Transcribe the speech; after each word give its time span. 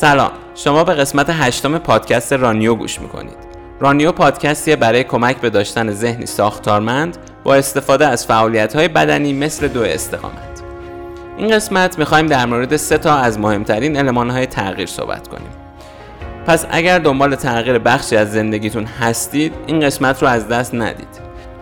سلام. 0.00 0.30
شما 0.54 0.84
به 0.84 0.94
قسمت 0.94 1.26
هشتم 1.30 1.78
پادکست 1.78 2.32
رانیو 2.32 2.74
گوش 2.74 3.00
می‌کنید. 3.00 3.36
رانیو 3.80 4.12
پادکستیه 4.12 4.76
برای 4.76 5.04
کمک 5.04 5.36
به 5.36 5.50
داشتن 5.50 5.92
ذهنی 5.92 6.26
ساختارمند 6.26 7.16
با 7.44 7.54
استفاده 7.54 8.06
از 8.06 8.26
فعالیت 8.26 8.76
های 8.76 8.88
بدنی 8.88 9.32
مثل 9.32 9.68
دو 9.68 9.82
استقامت. 9.82 10.62
این 11.38 11.54
قسمت 11.54 11.98
می‌خوایم 11.98 12.26
در 12.26 12.46
مورد 12.46 12.76
سه 12.76 12.98
تا 12.98 13.14
از 13.14 13.38
مهمترین 13.38 13.96
علمان 13.96 14.30
های 14.30 14.46
تغییر 14.46 14.86
صحبت 14.86 15.28
کنیم. 15.28 15.50
پس 16.46 16.66
اگر 16.70 16.98
دنبال 16.98 17.34
تغییر 17.34 17.78
بخشی 17.78 18.16
از 18.16 18.32
زندگیتون 18.32 18.84
هستید 18.84 19.52
این 19.66 19.80
قسمت 19.80 20.22
رو 20.22 20.28
از 20.28 20.48
دست 20.48 20.74
ندید. 20.74 21.20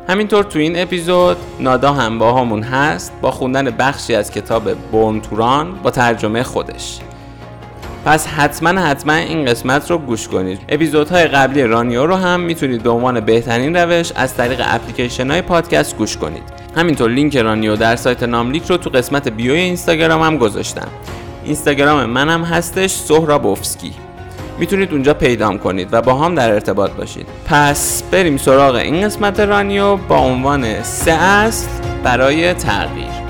همینطور 0.09 0.45
تو 0.45 0.59
این 0.59 0.82
اپیزود 0.82 1.37
نادا 1.60 1.92
هم 1.92 2.19
با 2.19 2.41
همون 2.41 2.62
هست 2.62 3.12
با 3.20 3.30
خوندن 3.30 3.70
بخشی 3.70 4.14
از 4.14 4.30
کتاب 4.30 4.74
بورن 4.74 5.20
توران 5.20 5.74
با 5.82 5.91
ترجمه 5.91 6.42
خودش. 6.42 6.98
پس 8.04 8.26
حتما 8.26 8.80
حتما 8.80 9.14
این 9.14 9.44
قسمت 9.44 9.90
رو 9.90 9.98
گوش 9.98 10.28
کنید. 10.28 10.60
اپیزودهای 10.68 11.24
قبلی 11.24 11.62
رانیو 11.62 12.06
رو 12.06 12.14
هم 12.14 12.40
می‌تونید 12.40 12.82
به 12.82 12.90
عنوان 12.90 13.20
بهترین 13.20 13.77
روش 13.77 14.12
از 14.16 14.34
طریق 14.34 14.62
اپلیکیشن 14.64 15.30
های 15.30 15.42
پادکست 15.42 15.96
گوش 15.96 16.16
کنید. 16.16 16.42
همینطور 16.77 17.10
لینک 17.10 17.36
رانیو 17.36 17.77
در 17.77 17.96
سایت 17.96 18.22
ناملیک 18.22 18.66
رو 18.66 18.77
تو 18.77 18.90
قسمت 18.90 19.28
بیوی 19.28 19.58
اینستاگرام 19.58 20.22
هم 20.22 20.38
گذاشتم. 20.38 20.88
اینستاگرام 21.44 22.04
منم 22.04 22.44
هستش 22.44 22.90
سهرابوفسکی. 22.90 23.92
می‌تونید 24.58 24.92
اونجا 24.92 25.14
پیدام 25.14 25.58
کنید 25.58 25.88
و 25.92 26.02
با 26.02 26.14
هم 26.14 26.34
در 26.34 26.52
ارتباط 26.52 26.91
باشید. 26.91 27.27
پس 27.46 28.02
بریم 28.10 28.36
سراغ 28.36 28.74
این 28.74 29.02
قسمت 29.02 29.41
رانیو 29.41 29.96
با 29.96 30.18
عنوان 30.18 30.82
سه 30.82 31.12
اصل 31.12 31.68
برای 32.05 32.55
تغییر. 32.55 33.23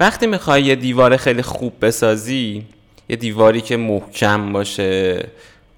وقتی 0.00 0.26
می‌خوای 0.26 0.62
یه 0.62 0.74
دیوار 0.74 1.16
خیلی 1.16 1.42
خوب 1.42 1.72
بسازی 1.80 2.64
یه 3.08 3.16
دیواری 3.16 3.60
که 3.60 3.76
محکم 3.76 4.52
باشه 4.52 5.26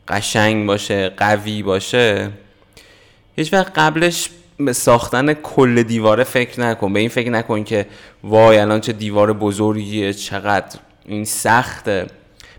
قشنگ 0.09 0.67
باشه 0.67 1.09
قوی 1.09 1.63
باشه 1.63 2.31
هیچ 3.37 3.53
وقت 3.53 3.79
قبلش 3.79 4.31
به 4.59 4.73
ساختن 4.73 5.33
کل 5.35 5.83
دیواره 5.83 6.25
فکر 6.25 6.61
نکن. 6.61 6.93
به 6.93 7.01
این 7.01 7.09
فکر 7.09 7.31
نکن 7.31 7.65
که 7.65 7.87
وای 8.25 8.59
الان 8.59 8.81
چه 8.81 8.93
دیوار 8.93 9.33
بزرگیه 9.33 10.13
چقدر 10.13 10.79
این 11.07 11.25
سخته. 11.25 12.07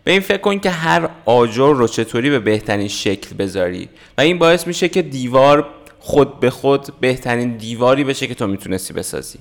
به 0.04 0.12
این 0.12 0.22
فکر 0.22 0.38
کن 0.38 0.59
که 0.59 0.70
هر 0.70 1.09
آجر 1.26 1.73
رو 1.73 1.88
چطوری 1.88 2.30
به 2.30 2.39
بهترین 2.39 2.88
شکل 2.88 3.36
بذاری. 3.36 3.89
و 4.17 4.22
این 4.22 4.39
باعث 4.39 4.67
میشه 4.67 4.89
که 4.89 5.02
دیوار 5.02 5.70
خود 6.00 6.39
به 6.39 6.50
خود 6.50 7.00
بهترین 7.00 7.58
دیواری 7.58 8.04
بشه 8.04 8.28
که 8.28 8.36
تو 8.36 8.48
می‌تونستی 8.48 8.94
بسازی. 8.94 9.39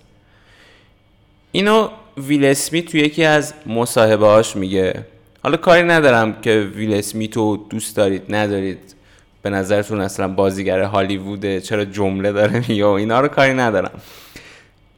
اینو 1.53 1.89
ویل 2.21 2.45
اسمیت 2.45 2.85
تو 2.85 2.99
یکی 2.99 3.25
از 3.25 3.55
مصاحبه 3.67 4.27
هاش 4.27 4.57
میگه. 4.57 5.07
حالا 5.43 5.57
کاری 5.57 5.83
ندارم 5.83 6.41
که 6.41 6.71
ویل 6.75 6.95
اسمیت 6.95 7.37
رو 7.37 7.67
دوست 7.71 7.97
دارید 7.97 8.23
ندارید. 8.29 8.95
به 9.43 9.51
نظرتون 9.51 10.01
اصلا 10.01 10.29
بازیگر 10.29 10.81
هالیووده 10.81 11.61
چرا 11.61 11.85
جمله 11.85 12.33
داره 12.33 12.71
یا 12.81 12.97
اینا 12.97 13.21
رو 13.21 13.29
کاری 13.29 13.55
ندارم. 13.55 14.01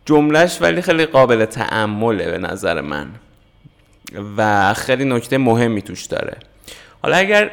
جملهش 0.04 0.58
ولی 0.60 0.82
خیلی 0.82 1.06
قابل 1.06 1.44
تأمله 1.44 2.30
به 2.30 2.38
نظر 2.38 2.80
من. 2.80 3.06
و 4.36 4.74
خیلی 4.74 5.04
نکته 5.04 5.38
مهمی 5.38 5.82
توش 5.82 6.04
داره. 6.04 6.36
حالا 7.02 7.16
اگر 7.16 7.50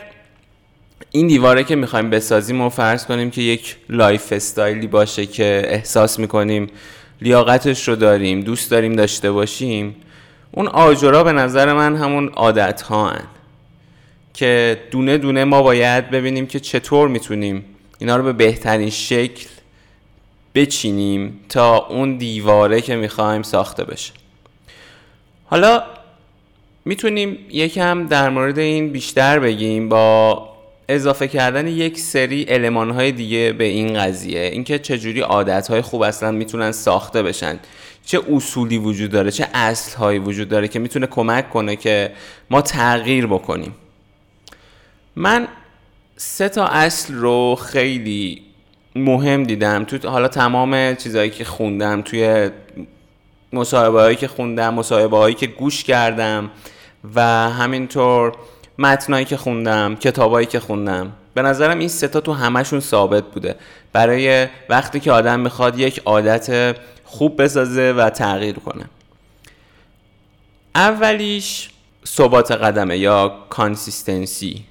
این 1.12 1.28
دیواره 1.28 1.64
که 1.64 1.76
می‌خوایم 1.76 2.10
بسازیم 2.10 2.62
و 2.62 2.70
فرض 2.70 3.06
کنیم 3.06 3.32
که 3.32 3.42
یک 3.42 3.76
lifestyle 3.90 4.32
ی 4.32 4.88
باشه 4.88 5.26
که 5.26 5.62
احساس 5.66 6.20
می‌کنیم 6.20 6.68
لیاقتش 7.22 7.88
رو 7.88 7.96
داریم 7.96 8.42
دوست 8.42 8.72
داریم 8.72 8.96
داشته 8.96 9.32
باشیم 9.32 9.96
اون 10.52 10.68
آجرا 10.68 11.24
به 11.24 11.32
نظر 11.32 11.74
من 11.74 11.96
همون 11.96 12.28
عادت 12.28 12.82
ها 12.82 13.10
هن. 13.10 13.28
که 14.34 14.82
دونه 14.92 15.18
دونه 15.18 15.44
ما 15.44 15.62
باید 15.62 16.10
ببینیم 16.10 16.48
که 16.48 16.60
چطور 16.60 17.08
می‌تونیم 17.08 17.66
اینا 18.00 18.18
رو 18.18 18.24
به 18.24 18.34
بهترین 18.34 18.90
شکل 18.90 19.48
بچینیم 20.56 21.40
تا 21.50 21.78
اون 21.78 22.18
دیواره 22.18 22.82
که 22.82 22.96
می‌خوایم 22.96 23.42
ساخته 23.42 23.84
بشه 23.84 24.14
حالا 25.46 25.84
می‌تونیم 26.86 27.38
یکم 27.50 28.08
در 28.08 28.30
مورد 28.30 28.60
این 28.60 28.90
بیشتر 28.92 29.40
بگیم 29.40 29.90
با 29.90 30.50
اضافه 30.90 31.28
کردن 31.28 31.68
یک 31.68 32.00
سری 32.00 32.44
علمان 32.44 32.92
های 32.92 33.12
دیگه 33.12 33.54
به 33.58 33.64
این 33.64 33.94
قضیه. 33.94 34.40
اینکه 34.40 34.80
چجوری 34.80 35.22
عادت 35.22 35.68
های 35.68 35.82
خوب 35.82 36.02
اصلا 36.02 36.32
می‌تونن 36.32 36.72
ساخته 36.72 37.24
بشن. 37.24 37.60
چه 38.06 38.22
اصولی 38.32 38.78
وجود 38.78 39.12
داره 39.12 39.32
چه 39.32 39.48
اصل 39.54 39.98
هایی 39.98 40.20
وجود 40.20 40.50
داره 40.50 40.68
که 40.68 40.80
می‌تونه 40.80 41.08
کمک 41.08 41.50
کنه 41.50 41.76
که 41.76 42.12
ما 42.50 42.62
تغییر 42.62 43.28
بکنیم. 43.28 43.76
من 45.16 45.48
سه 46.18 46.50
تا 46.50 46.66
اصل 46.66 47.14
رو 47.14 47.56
خیلی 47.56 48.42
مهم 48.96 49.44
دیدم. 49.44 49.84
تو 49.84 50.10
حالا 50.10 50.28
تمام 50.28 50.96
چیزهایی 50.96 51.30
که 51.30 51.44
خوندم 51.44 52.02
توی 52.02 52.50
مصاحبه 53.54 54.02
هایی 54.02 54.16
که 54.16 54.28
خوندم 54.28 54.74
مصاحبه 54.74 55.18
هایی 55.18 55.36
که 55.36 55.48
گوش 55.48 55.84
کردم 55.84 56.52
و 57.16 57.22
همینطور 57.50 58.34
متنایی 58.80 59.26
که 59.26 59.38
خوندم 59.38 59.96
کتابایی 59.96 60.48
که 60.48 60.60
خوندم. 60.60 61.12
به 61.34 61.42
نظرم 61.42 61.80
این 61.80 61.88
ستا 61.88 62.22
تو 62.22 62.34
همشون 62.34 62.80
ثابت 62.80 63.24
بوده. 63.24 63.56
برای 63.94 64.48
وقتی 64.70 65.00
که 65.00 65.12
آدم 65.12 65.40
می‌خواد 65.40 65.80
یک 65.80 66.02
عادت 66.06 66.78
خوب 67.04 67.42
بسازه 67.42 67.92
و 67.92 68.10
تغییر 68.10 68.56
کنه. 68.56 68.86
اولیش 70.76 71.70
ثبات 72.06 72.52
قدمه 72.52 72.98
یا 72.98 73.36
کانسیستنسی 73.50 74.64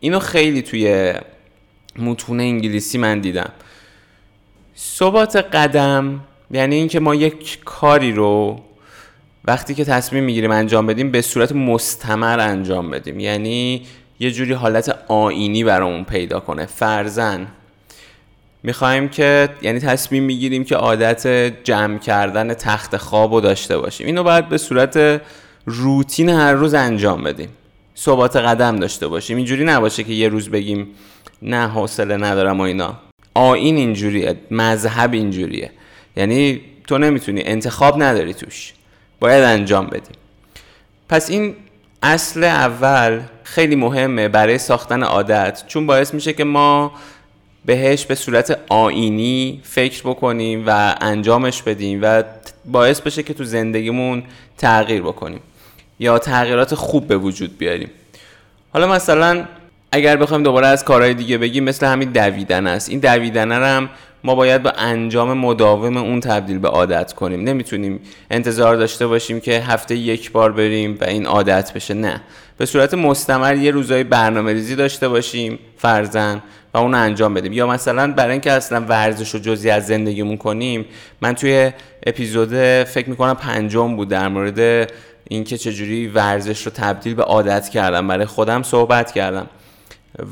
اینو 0.00 0.18
خیلی 0.18 0.62
توی 0.62 1.14
متون 1.98 2.40
انگلیسی 2.40 2.98
من 2.98 3.20
دیدم. 3.20 3.52
ثبات 4.78 5.36
قدم 5.36 6.20
یعنی 6.50 6.74
اینکه 6.74 7.00
ما 7.00 7.14
یک 7.14 7.64
کاری 7.64 8.12
رو 8.12 8.60
وقتی 9.46 9.74
که 9.74 9.84
تصمیم 9.84 10.24
می‌گیریم 10.24 10.50
انجام 10.50 10.86
بدیم 10.86 11.10
به 11.10 11.22
صورت 11.22 11.52
مستمر 11.52 12.40
انجام 12.40 12.90
بدیم. 12.90 13.20
یعنی 13.20 13.86
یه 14.20 14.30
جوری 14.30 14.52
حالت 14.52 14.98
آینی 15.08 15.64
برامون 15.64 16.04
پیدا 16.04 16.40
کنه. 16.40 16.66
فرزن 16.66 17.46
می‌خوایم 18.62 19.08
که 19.08 19.48
یعنی 19.62 19.78
تصمیم 19.78 20.22
می‌گیریم 20.22 20.64
که 20.64 20.76
عادت 20.76 21.26
جمع 21.64 21.98
کردن 21.98 22.54
تخت 22.54 22.96
خواب 22.96 23.34
رو 23.34 23.40
داشته 23.40 23.78
باشیم. 23.78 24.06
اینو 24.06 24.22
باید 24.22 24.48
به 24.48 24.58
صورت 24.58 25.22
روتین 25.66 26.28
هر 26.28 26.52
روز 26.52 26.74
انجام 26.74 27.24
بدیم. 27.24 27.48
ثبات 27.98 28.36
قدم 28.36 28.76
داشته 28.76 29.08
باشیم. 29.08 29.36
اینجوری 29.36 29.64
نباشه 29.64 30.04
که 30.04 30.12
یه 30.12 30.28
روز 30.28 30.48
بگیم 30.48 30.88
نه 31.42 31.68
حوصله 31.68 32.16
ندارم 32.16 32.60
و 32.60 32.62
اینا. 32.62 32.98
آین 33.34 33.76
اینجوریه 33.76 34.36
مذهب 34.50 35.12
اینجوریه. 35.12 35.70
یعنی 36.16 36.60
تو 36.86 36.98
نمی‌تونی 36.98 37.42
انتخاب 37.44 38.02
نداری 38.02 38.34
توش. 38.34 38.72
باید 39.20 39.44
انجام 39.44 39.86
بدیم. 39.86 40.16
پس 41.08 41.30
این 41.30 41.54
اصل 42.02 42.44
اول 42.44 43.20
خیلی 43.44 43.76
مهمه 43.76 44.28
برای 44.28 44.58
ساختن 44.58 45.02
عادت 45.02 45.64
چون 45.66 45.86
باعث 45.86 46.14
میشه 46.14 46.32
که 46.32 46.44
ما 46.44 46.92
بهش 47.64 48.06
به 48.06 48.14
صورت 48.14 48.58
آینی 48.68 49.60
فکر 49.64 50.02
بکنیم 50.02 50.64
و 50.66 50.94
انجامش 51.00 51.62
بدیم 51.62 51.98
و 52.02 52.22
باعث 52.64 53.00
بشه 53.00 53.22
که 53.22 53.34
تو 53.34 53.44
زندگیمون 53.44 54.22
تغییر 54.58 55.02
بکنیم 55.02 55.40
یا 55.98 56.18
تغییرات 56.18 56.74
خوب 56.74 57.08
به 57.08 57.16
وجود 57.16 57.58
بیاریم. 57.58 57.90
حالا 58.72 58.86
مثلا 58.86 59.44
اگر 59.96 60.16
بخوایم 60.16 60.42
دوباره 60.42 60.66
از 60.66 60.84
کارهای 60.84 61.14
دیگه 61.14 61.38
بگیم 61.38 61.64
مثل 61.64 61.86
همین 61.86 62.10
دویدن 62.10 62.66
است. 62.66 62.90
این 62.90 63.00
دویدن 63.00 63.52
هم 63.52 63.88
ما 64.24 64.34
باید 64.34 64.62
به 64.62 64.72
انجام 64.78 65.32
مداوم 65.32 65.96
اون 65.96 66.20
تبدیل 66.20 66.58
به 66.58 66.68
عادت 66.68 67.12
کنیم. 67.12 67.40
نمی‌تونیم 67.40 68.00
انتظار 68.30 68.76
داشته 68.76 69.06
باشیم 69.06 69.40
که 69.40 69.60
هفته 69.60 69.94
یک 69.96 70.32
بار 70.32 70.52
بریم 70.52 70.98
و 71.00 71.04
این 71.04 71.26
عادت 71.26 71.72
بشه. 71.72 71.94
نه. 71.94 72.20
به 72.58 72.66
صورت 72.66 72.94
مستمر 72.94 73.56
یه 73.56 73.70
روزای 73.70 74.04
برنامه 74.04 74.52
ریزی 74.52 74.76
داشته 74.76 75.08
باشیم 75.08 75.58
فرزن 75.76 76.42
و 76.74 76.78
اون 76.78 76.94
انجام 76.94 77.34
بدیم. 77.34 77.52
یا 77.52 77.66
مثلا 77.66 78.12
برای 78.12 78.32
اینکه 78.32 78.52
اصلا 78.52 78.80
ورزش 78.80 79.34
و 79.34 79.38
جزی 79.38 79.70
از 79.70 79.86
زندگیمون 79.86 80.36
کنیم 80.36 80.84
من 81.20 81.34
توی 81.34 81.72
اپیزود 82.06 82.82
فکر 82.84 83.10
می‌کنم 83.10 83.34
پنجم 83.34 83.96
بود 83.96 84.08
در 84.08 84.28
مورد 84.28 84.90
اینکه 85.28 85.58
چجوری 85.58 86.06
ورزش 86.08 86.66
رو 86.66 86.72
تبدیل 86.74 87.14
به 87.14 87.22
عادت 87.22 87.68
کردم. 87.68 88.08
برای 88.08 88.26
خودم 88.26 88.62
صحبت 88.62 89.12
کردم. 89.12 89.46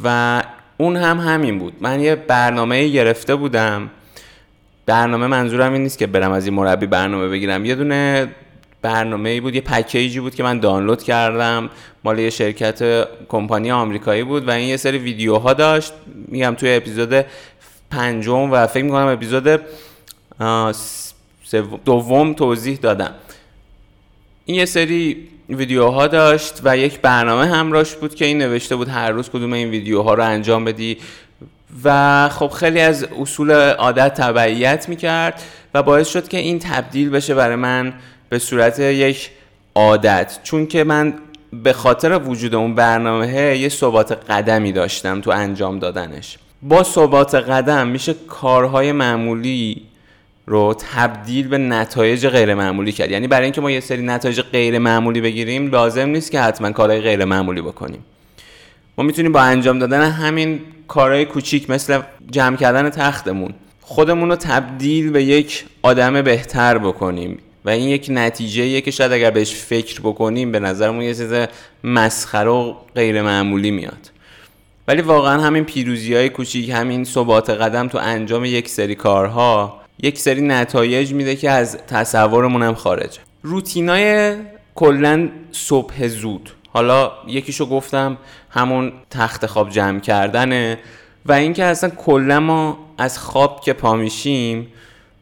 و 0.04 0.42
اون 0.76 0.96
هم 0.96 1.18
همین 1.18 1.58
بود. 1.58 1.72
من 1.80 2.00
یه 2.00 2.14
برنامه 2.14 2.88
گرفته 2.88 3.34
بودم. 3.34 3.90
برنامه 4.86 5.26
منظورم 5.26 5.72
این 5.72 5.82
نیست 5.82 5.98
که 5.98 6.06
برم 6.06 6.32
از 6.32 6.46
این 6.46 6.54
مربی 6.54 6.86
برنامه 6.86 7.28
بگیرم. 7.28 7.64
یه 7.64 7.74
دونه 7.74 8.28
برنامه 8.82 9.30
ای 9.30 9.40
بود 9.40 9.54
یه 9.54 9.60
پکیجی 9.60 10.20
بود 10.20 10.34
که 10.34 10.42
من 10.42 10.58
دانلود 10.58 11.02
کردم. 11.02 11.70
مال 12.04 12.18
یه 12.18 12.30
شرکت 12.30 13.08
کمپانی 13.28 13.70
آمریکایی 13.70 14.22
بود 14.22 14.48
و 14.48 14.50
این 14.50 14.68
یه 14.68 14.76
سری 14.76 14.98
ویدیوها 14.98 15.52
داشت. 15.52 15.92
میگم 16.28 16.54
توی 16.54 16.74
اپیزود 16.74 17.24
پنجم 17.90 18.50
و 18.50 18.66
فکر 18.66 18.84
می‌کنم 18.84 19.06
اپیزود 19.06 19.60
دوم 21.84 22.34
توضیح 22.34 22.78
دادم. 22.82 23.14
این 24.44 24.56
یه 24.56 24.64
سری 24.64 25.28
ویدیوها 25.48 26.06
داشت 26.06 26.60
و 26.64 26.76
یک 26.76 27.00
برنامه 27.00 27.46
همراش 27.46 27.94
بود 27.94 28.14
که 28.14 28.24
این 28.24 28.38
نوشته 28.38 28.76
بود 28.76 28.88
هر 28.88 29.10
روز 29.10 29.28
کدوم 29.28 29.52
این 29.52 29.70
ویدیوها 29.70 30.14
رو 30.14 30.24
انجام 30.24 30.64
بدی. 30.64 30.96
و 31.84 32.28
خب 32.28 32.48
خیلی 32.48 32.80
از 32.80 33.04
اصول 33.20 33.50
عادت 33.72 34.14
تبعیت 34.14 34.88
می‌کرد 34.88 35.42
و 35.74 35.82
باعث 35.82 36.08
شد 36.08 36.28
که 36.28 36.38
این 36.38 36.58
تبدیل 36.58 37.10
بشه 37.10 37.34
برای 37.34 37.56
من 37.56 37.94
به 38.28 38.38
صورت 38.38 38.78
یک 38.78 39.30
عادت. 39.74 40.38
چون 40.42 40.66
که 40.66 40.84
من 40.84 41.14
به 41.52 41.72
خاطر 41.72 42.18
وجود 42.18 42.54
اون 42.54 42.74
برنامه 42.74 43.58
یه 43.58 43.68
ثبات 43.68 44.12
قدمی 44.30 44.72
داشتم 44.72 45.20
تو 45.20 45.30
انجام 45.30 45.78
دادنش. 45.78 46.38
با 46.62 46.82
ثبات 46.82 47.34
قدم 47.34 47.86
میشه 47.86 48.14
کارهای 48.28 48.92
معمولی 48.92 49.82
رو 50.46 50.74
تبدیل 50.94 51.48
به 51.48 51.58
نتایج 51.58 52.26
غیر 52.26 52.54
معمولی 52.54 52.92
کرد. 52.92 53.10
یعنی 53.10 53.28
برای 53.28 53.44
اینکه 53.44 53.60
ما 53.60 53.70
یه 53.70 53.80
سری 53.80 54.02
نتایج 54.02 54.40
غیر 54.40 54.78
معمولی 54.78 55.20
بگیریم 55.20 55.70
لازم 55.70 56.08
نیست 56.08 56.30
که 56.30 56.40
حتما 56.40 56.72
کارهای 56.72 57.00
غیر 57.00 57.24
معمولی 57.24 57.60
بکنیم. 57.60 58.04
ما 58.98 59.04
می‌تونیم 59.04 59.32
با 59.32 59.40
انجام 59.40 59.78
دادن 59.78 60.10
همین 60.10 60.60
کارهای 60.88 61.24
کوچیک 61.24 61.70
مثل 61.70 62.00
جمع 62.30 62.56
کردن 62.56 62.90
تختمون 62.90 63.54
خودمون 63.80 64.28
رو 64.28 64.36
تبدیل 64.36 65.10
به 65.10 65.24
یک 65.24 65.64
آدم 65.82 66.22
بهتر 66.22 66.78
بکنیم. 66.78 67.38
و 67.64 67.70
این 67.70 67.88
یک 67.88 68.06
نتیجه 68.10 68.80
که 68.80 68.90
شاید 68.90 69.12
اگر 69.12 69.30
بهش 69.30 69.54
فکر 69.54 70.00
بکنیم 70.00 70.52
به 70.52 70.60
نظرمون 70.60 71.02
یه 71.02 71.14
چیز 71.14 71.32
مسخره 71.84 72.50
و 72.50 72.74
غیر 72.94 73.22
معمولی 73.22 73.70
میاد. 73.70 74.10
ولی 74.88 75.02
واقعا 75.02 75.40
همین 75.40 75.64
پیروزی 75.64 76.14
های 76.14 76.28
کوچیک 76.28 76.70
همین 76.70 77.04
ثبات 77.04 77.50
قدم 77.50 77.88
تو 77.88 77.98
انجام 77.98 78.44
یک 78.44 78.68
سری 78.68 78.94
کارها 78.94 79.83
یک 80.04 80.18
سری 80.18 80.40
نتایج 80.40 81.12
میده 81.12 81.36
که 81.36 81.50
از 81.50 81.78
تصورمون 81.86 82.62
هم 82.62 82.74
خارجه. 82.74 83.20
روتینای 83.42 84.36
کلا 84.74 85.28
صبح 85.52 86.08
زود. 86.08 86.50
حالا 86.68 87.12
یکیشو 87.26 87.66
گفتم 87.66 88.18
همون 88.50 88.92
تخت 89.10 89.46
خواب 89.46 89.70
جمع 89.70 90.00
کردنه 90.00 90.78
و 91.26 91.32
اینکه 91.32 91.64
اصلا 91.64 91.90
کلا 91.90 92.40
ما 92.40 92.78
از 92.98 93.18
خواب 93.18 93.60
که 93.60 93.72
پا 93.72 93.96
میشیم 93.96 94.66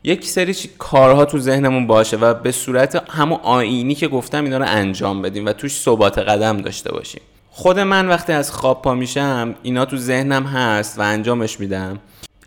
یک 0.04 0.26
سری 0.26 0.56
کارها 0.78 1.24
تو 1.24 1.38
ذهنمون 1.38 1.86
باشه 1.86 2.16
و 2.16 2.34
به 2.34 2.52
صورت 2.52 3.10
همون 3.10 3.38
آینی 3.42 3.94
که 3.94 4.08
گفتم 4.08 4.44
اینا 4.44 4.58
رو 4.58 4.64
انجام 4.68 5.22
بدیم 5.22 5.46
و 5.46 5.52
توش 5.52 5.72
ثبات 5.72 6.18
قدم 6.18 6.56
داشته 6.56 6.92
باشیم. 6.92 7.22
خود 7.50 7.78
من 7.78 8.08
وقتی 8.08 8.32
از 8.32 8.52
خواب 8.52 8.82
پا 8.82 8.94
میشم 8.94 9.54
اینا 9.62 9.84
تو 9.84 9.96
ذهنم 9.96 10.44
هست 10.44 10.98
و 10.98 11.02
انجامش 11.02 11.60
میدم. 11.60 11.98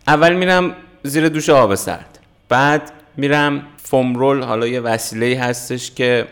اول 0.06 0.32
میرم 0.32 0.76
زیر 1.02 1.28
دوش 1.28 1.50
آب 1.50 1.74
سرد. 1.74 2.15
بعد 2.48 2.92
میرم 3.16 3.62
فومرول 3.82 4.42
حالا 4.42 4.66
یه 4.66 4.80
وسیله 4.80 5.38
هستش 5.40 5.90
که 5.90 6.26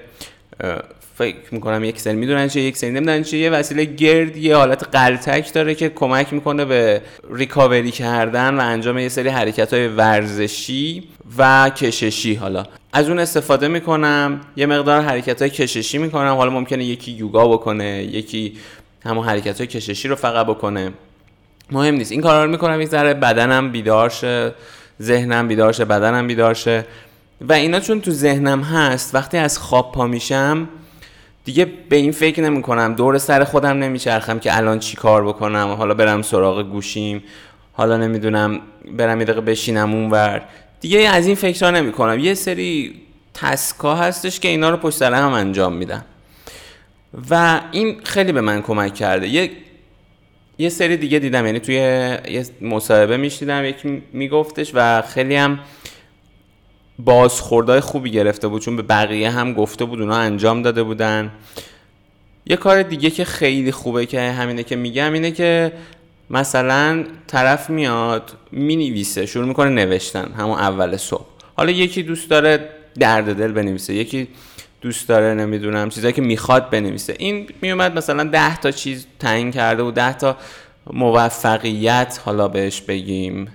فکر 1.19 1.37
می‌کنم 1.51 1.85
یک 1.85 2.01
سری 2.01 2.17
می‌دونن 2.17 2.49
چه 2.49 2.61
یک 2.61 2.77
سری 2.77 2.91
نمی‌دونن 2.91 3.23
چه 3.23 3.37
یه 3.37 3.51
وسیله 3.51 3.85
گرد 3.85 4.37
یه 4.37 4.57
حالت 4.57 4.97
قلتک 4.97 5.53
داره 5.53 5.75
که 5.75 5.89
کمک 5.89 6.33
می‌کنه 6.33 6.65
به 6.65 7.03
ریکاوری 7.31 7.91
کردن 7.91 8.55
و 8.55 8.61
انجام 8.61 8.99
یه 8.99 9.09
سری 9.09 9.29
حرکت 9.29 9.73
های 9.75 9.89
ورزشی 9.89 11.09
و 11.39 11.71
کششی. 11.71 12.35
حالا 12.35 12.65
از 12.93 13.09
اون 13.09 13.19
استفاده 13.19 13.69
می‌کنم 13.69 14.41
یه 14.57 14.67
مقدار 14.67 15.01
حرکت 15.01 15.43
های 15.43 15.51
کششی 15.51 15.99
می‌کنم. 15.99 16.35
حالا 16.35 16.51
ممکنه 16.51 16.85
یکی 16.85 17.13
یوگا 17.13 17.49
بکنه 17.49 18.03
یکی 18.03 18.57
همون 19.05 19.27
حرکت 19.27 19.59
های 19.59 19.67
کششی 19.67 20.09
رو 20.09 20.17
فقط 20.17 20.47
بکنه. 20.47 20.93
مهم 21.71 21.95
نیست. 21.95 22.13
این 22.13 22.21
کارا 22.21 22.45
رو 22.45 22.51
می‌کنم 22.51 22.81
یک 22.81 22.89
ذره 22.89 23.15
بدنم 23.15 23.73
بیدار 23.73 24.11
شه. 24.11 24.55
ذهنم 25.03 25.49
بیدار 25.49 25.73
شه 25.73 25.85
بدنم 25.85 26.27
بیدار 26.27 26.55
شه. 26.55 26.87
و 27.41 27.53
اینا 27.53 27.81
چون 27.81 28.01
تو 28.01 28.11
ذهنم 28.11 28.63
هست 28.63 29.15
وقتی 29.15 29.37
از 29.37 29.59
خواب 29.59 29.93
پا 29.93 30.07
میشم 30.07 30.69
دیگه 31.45 31.65
به 31.89 31.97
این 31.97 32.13
فکر 32.13 32.43
نمی 32.43 32.63
کنم 32.63 32.95
دور 32.95 33.19
سر 33.19 33.45
خودم 33.45 33.79
نمیچرخم 33.79 34.39
که 34.39 34.57
الان 34.57 34.79
چی 34.79 34.97
کار 34.97 35.25
بکنم. 35.25 35.75
حالا 35.79 35.95
برم 35.95 36.23
سراغ 36.23 36.71
گوشیم. 36.71 37.23
حالا 37.73 37.97
نمی‌دونم 37.97 38.61
برم 38.93 39.19
یه 39.19 39.25
دقیقه 39.25 39.41
بشینم 39.41 39.95
اونور. 39.95 40.43
دیگه 40.81 40.99
از 40.99 41.27
این 41.27 41.37
فکرها 41.37 41.71
نمی 41.71 41.93
کنم 41.93 42.19
یه 42.19 42.35
سری 42.35 43.01
تسکا 43.35 43.95
هستش 43.95 44.41
که 44.41 44.49
اینا 44.49 44.71
رو 44.71 44.77
پشت 44.77 44.97
سر 44.97 45.15
هم 45.15 45.33
انجام 45.33 45.73
میدم. 45.73 46.05
و 47.31 47.61
این 47.73 48.01
خیلی 48.05 48.33
به 48.33 48.41
من 48.41 48.63
کمک 48.63 48.95
کرده. 48.95 49.29
یه 49.29 49.51
یه 50.59 50.69
سری 50.69 50.97
دیگه 50.97 51.19
دیدم 51.19 51.47
یعنی 51.47 51.61
توی 51.61 51.75
یه 51.75 52.47
مصاحبه 52.61 53.17
میشیدم 53.17 53.65
یکی 53.65 54.03
میگفتش 54.13 54.71
و 54.75 55.03
خیلی 55.03 55.37
هم 55.37 55.61
بازخوردهای 56.99 57.81
خوبی 57.81 58.11
گرفته 58.11 58.49
بود 58.49 58.63
چون 58.63 58.77
به 58.77 58.83
بقیه 58.83 59.31
هم 59.31 59.53
گفته 59.53 59.85
بود 59.85 60.01
اونا 60.01 60.17
انجام 60.17 60.63
داده 60.63 60.83
بودن. 60.83 61.33
یه 62.47 62.57
کار 62.57 62.83
دیگه 62.83 63.11
که 63.11 63.25
خیلی 63.25 63.73
خوبه 63.73 64.07
که 64.07 64.21
همینه 64.21 64.63
که 64.63 64.77
میگم 64.77 65.13
اینه 65.13 65.31
که 65.31 65.73
مثلا 66.31 67.05
طرف 67.27 67.71
میاد 67.71 68.33
می‌نویسه 68.53 69.27
شروع 69.27 69.47
می‌کنه 69.47 69.71
نوشتن 69.71 70.33
همون 70.33 70.59
اول 70.59 70.97
صبح. 70.97 71.27
حالا 71.57 71.71
یکی 71.71 72.03
دوست 72.03 72.31
داره 72.31 72.69
درد 72.99 73.37
دل 73.37 73.53
بنویسه 73.53 73.95
یکی 73.95 74.29
دوست 74.85 75.09
داره 75.09 75.35
نمی‌دونم 75.35 75.89
چیزایی 75.89 76.13
که 76.13 76.23
می‌خواد 76.23 76.71
بنویسه. 76.71 77.17
این 77.19 77.47
میومد 77.63 77.99
مثلا 77.99 78.25
ده 78.25 78.57
تا 78.57 78.71
چیز 78.71 79.07
تعیین 79.19 79.51
کرده 79.51 79.83
و 79.83 79.91
ده 79.91 80.13
تا 80.13 80.37
موفقیت 80.93 82.21
حالا 82.25 82.49
بهش 82.49 82.81
بگیم. 82.81 83.49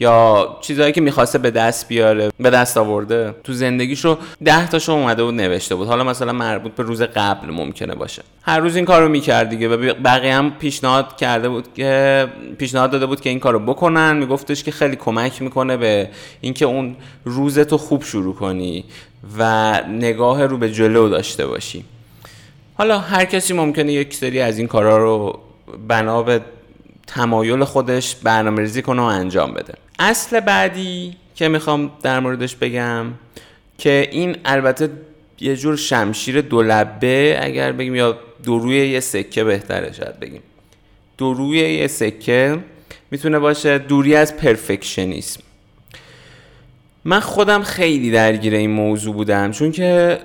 یا 0.00 0.48
چیزهایی 0.60 0.92
که 0.92 1.00
می‌خواسته 1.00 1.38
به 1.38 1.50
دست 1.50 1.88
بیاره 1.88 2.30
به 2.40 2.50
دست 2.50 2.76
آورده. 2.76 3.34
تو 3.44 3.52
زندگیشو 3.52 4.18
ده 4.44 4.68
تاشو 4.68 4.92
اومده 4.92 5.24
بود 5.24 5.34
نوشته 5.34 5.74
بود. 5.74 5.88
حالا 5.88 6.04
مثلا 6.04 6.32
مربوط 6.32 6.72
به 6.72 6.82
روز 6.82 7.02
قبل 7.02 7.50
ممکنه 7.50 7.94
باشه. 7.94 8.22
هر 8.42 8.58
روز 8.58 8.76
این 8.76 8.84
کارو 8.84 9.08
می‌کرد 9.08 9.48
دیگه. 9.48 9.68
و 9.68 9.94
بقیه 10.04 10.34
هم 10.34 10.50
پیشنهاد 10.50 11.16
کرده 11.16 11.48
بود 11.48 11.74
که 11.74 12.26
پیشنهاد 12.58 12.90
داده 12.90 13.06
بود 13.06 13.20
که 13.20 13.30
این 13.30 13.38
کارو 13.38 13.58
بکنن. 13.58 14.16
میگفتش 14.16 14.64
که 14.64 14.70
خیلی 14.70 14.96
کمک 14.96 15.42
می‌کنه 15.42 15.76
به 15.76 16.08
اینکه 16.40 16.64
اون 16.64 16.96
روزتو 17.24 17.78
خوب 17.78 18.02
شروع 18.02 18.34
کنی. 18.34 18.84
و 19.38 19.80
نگاه 19.88 20.46
رو 20.46 20.58
به 20.58 20.72
جلو 20.72 21.08
داشته 21.08 21.46
باشی. 21.46 21.84
حالا 22.74 22.98
هر 22.98 23.24
کسی 23.24 23.54
ممکنه 23.54 23.92
یک 23.92 24.14
سری 24.14 24.40
از 24.40 24.58
این 24.58 24.66
کارا 24.66 24.98
رو 24.98 25.40
بنا 25.88 26.22
به 26.22 26.40
تمایل 27.06 27.64
خودش 27.64 28.16
برنامه 28.16 28.62
ریزی 28.62 28.82
کنه 28.82 29.02
و 29.02 29.04
انجام 29.04 29.54
بده. 29.54 29.74
اصل 29.98 30.40
بعدی 30.40 31.16
که 31.34 31.48
می‌خوام 31.48 31.90
در 32.02 32.20
موردش 32.20 32.56
بگم 32.56 33.06
که 33.78 34.08
این 34.12 34.36
البته 34.44 34.90
یه 35.40 35.56
جور 35.56 35.76
شمشیر 35.76 36.40
دولبه 36.40 37.38
اگر 37.40 37.72
بگیم 37.72 37.94
یا 37.94 38.18
دروی 38.44 38.88
یه 38.88 39.00
سکه 39.00 39.44
بهتره 39.44 39.92
شاید 39.92 40.20
بگیم. 40.20 40.42
دروی 41.18 41.58
یه 41.58 41.86
سکه 41.86 42.58
می‌تونه 43.10 43.38
باشه 43.38 43.78
دوری 43.78 44.16
از 44.16 44.36
پرفکشنیسم. 44.36 45.40
من 47.04 47.20
خودم 47.20 47.62
خیلی 47.62 48.10
درگیر 48.10 48.54
این 48.54 48.70
موضوع 48.70 49.14
بودم 49.14 49.50
چون 49.50 49.72
که 49.72 50.18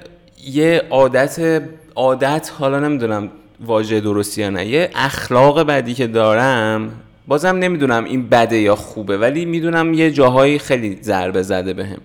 یه 0.45 0.81
عادت 0.89 1.61
عادت 1.95 2.51
حالا 2.59 2.79
نمی‌دونم 2.79 3.31
واژه 3.65 3.99
درستی 3.99 4.41
یا 4.41 4.49
نه 4.49 4.65
یه 4.65 4.89
اخلاق 4.95 5.61
بدی 5.61 5.93
که 5.93 6.07
دارم 6.07 6.91
بازم 7.27 7.55
نمی‌دونم 7.55 8.03
این 8.03 8.29
بده 8.29 8.57
یا 8.57 8.75
خوبه 8.75 9.17
ولی 9.17 9.45
می‌دونم 9.45 9.93
یه 9.93 10.11
جاهایی 10.11 10.59
خیلی 10.59 10.99
ضربه 11.01 11.41
زده 11.41 11.73
بهم. 11.73 11.89
به 11.89 11.99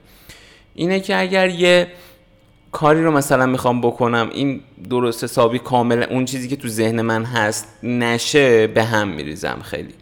اینه 0.75 1.01
که 1.01 1.21
اگر 1.21 1.49
یه 1.49 1.87
کاری 2.73 3.03
رو 3.03 3.11
مثلا 3.11 3.47
می‌خوام 3.47 3.81
بکنم 3.81 4.31
این 4.33 4.61
درست 4.91 5.25
حسابی 5.25 5.59
کامل 5.59 6.03
اون 6.03 6.25
چیزی 6.25 6.49
که 6.49 6.57
تو 6.57 6.69
ذهن 6.69 7.01
من 7.01 7.25
هست 7.25 7.69
نشه 7.83 8.67
به 8.67 8.85
هم 8.85 9.09
میریزم 9.09 9.59
خیلی. 9.63 9.95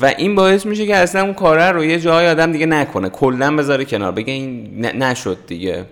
و 0.00 0.06
این 0.06 0.34
باعث 0.34 0.66
میشه 0.66 0.86
که 0.86 0.96
اصلا 0.96 1.22
اون 1.22 1.34
کاره 1.34 1.70
رو 1.70 1.84
یه 1.84 2.00
جای 2.00 2.28
آدم 2.28 2.52
دیگه 2.52 2.66
نکنه. 2.66 3.08
کلا 3.08 3.56
بذاره 3.56 3.84
کنار. 3.84 4.12
بگه 4.12 4.32
این 4.32 4.80
نشد 4.80 5.38
دیگه. 5.46 5.84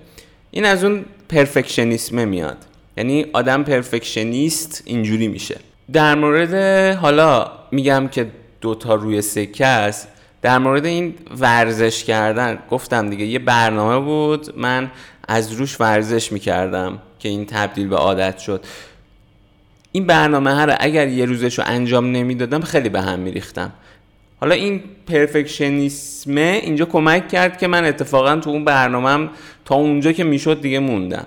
این 0.51 0.65
از 0.65 0.85
اون 0.85 1.05
پرفکشنیسمه 1.29 2.25
میاد. 2.25 2.57
یعنی 2.97 3.27
آدم 3.33 3.63
پرفکشنیست 3.63 4.83
اینجوری 4.85 5.29
میشه. 5.29 5.57
در 5.93 6.15
مورد 6.15 6.55
حالا 6.97 7.51
میگم 7.73 8.09
که 8.09 8.27
دوتا 8.61 8.95
روی 8.95 9.23
سکه 9.23 9.67
است. 9.67 10.09
در 10.43 10.59
مورد 10.59 10.85
این 10.85 11.15
ورزش 11.39 12.05
کردن 12.05 12.59
گفتم 12.71 13.11
دیگه 13.11 13.25
یه 13.25 13.39
برنامه 13.39 14.05
بود. 14.05 14.59
من 14.59 14.91
از 15.29 15.53
روش 15.53 15.81
ورزش 15.81 16.33
می‌کردم 16.33 16.99
که 17.19 17.29
این 17.29 17.47
تبدیل 17.47 17.89
به 17.89 17.97
عادت 17.97 18.39
شد. 18.39 18.65
این 19.93 20.07
برنامه 20.07 20.55
هر 20.55 20.77
اگر 20.81 21.09
یه 21.09 21.25
روزش 21.25 21.59
رو 21.59 21.65
انجام 21.67 22.13
نمی‌دادم 22.13 22.61
خیلی 22.61 22.89
به 22.89 23.01
هم 23.01 23.19
میریختم. 23.19 23.73
حالا 24.41 24.55
این 24.55 24.83
پرفکشنیسمه 25.07 26.61
اینجا 26.63 26.85
کمک 26.85 27.29
کرد 27.29 27.59
که 27.59 27.67
من 27.67 27.85
اتفاقا 27.85 28.37
تو 28.37 28.51
اون 28.51 28.65
برنامهم 28.65 29.31
تا 29.65 29.75
اونجا 29.75 30.13
که 30.13 30.25
می‌شد 30.25 30.61
دیگه 30.61 30.79
موندم. 30.79 31.27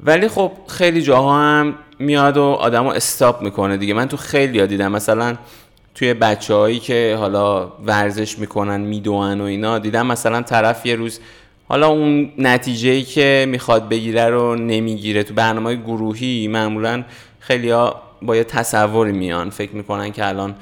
ولی 0.00 0.28
خب 0.28 0.52
خیلی 0.68 1.02
جاها 1.02 1.38
هم 1.38 1.74
میاد 1.98 2.36
و 2.36 2.42
آدم 2.42 2.84
رو 2.84 2.90
استاپ 2.90 3.42
می‌کنه 3.42 3.76
دیگه. 3.76 3.94
من 3.94 4.08
تو 4.08 4.16
خیلی 4.16 4.60
ها 4.60 4.66
دیدم. 4.66 4.92
مثلا 4.92 5.36
توی 5.94 6.14
بچه 6.14 6.54
هایی 6.54 6.78
که 6.78 7.16
حالا 7.18 7.72
ورزش 7.86 8.38
می‌کنن 8.38 8.80
می‌دونن 8.80 9.40
و 9.40 9.44
اینا 9.44 9.78
دیدم 9.78 10.06
مثلا 10.06 10.42
طرف 10.42 10.86
یه 10.86 10.94
روز 10.94 11.20
حالا 11.68 11.88
اون 11.88 12.32
نتیجه 12.38 12.90
ای 12.90 13.02
که 13.02 13.46
می‌خواد 13.48 13.88
بگیره 13.88 14.26
رو 14.26 14.54
نمی‌گیره. 14.54 15.22
تو 15.22 15.34
برنامه 15.34 15.74
گروهی 15.74 16.48
معمولا 16.48 17.04
خیلی 17.40 17.70
ها 17.70 18.02
با 18.22 18.36
یه 18.36 18.44
تصوری 18.44 19.12
میان. 19.12 19.50
فکر 19.50 19.72
می‌کنن 19.72 20.12
که 20.12 20.28
الان 20.28 20.54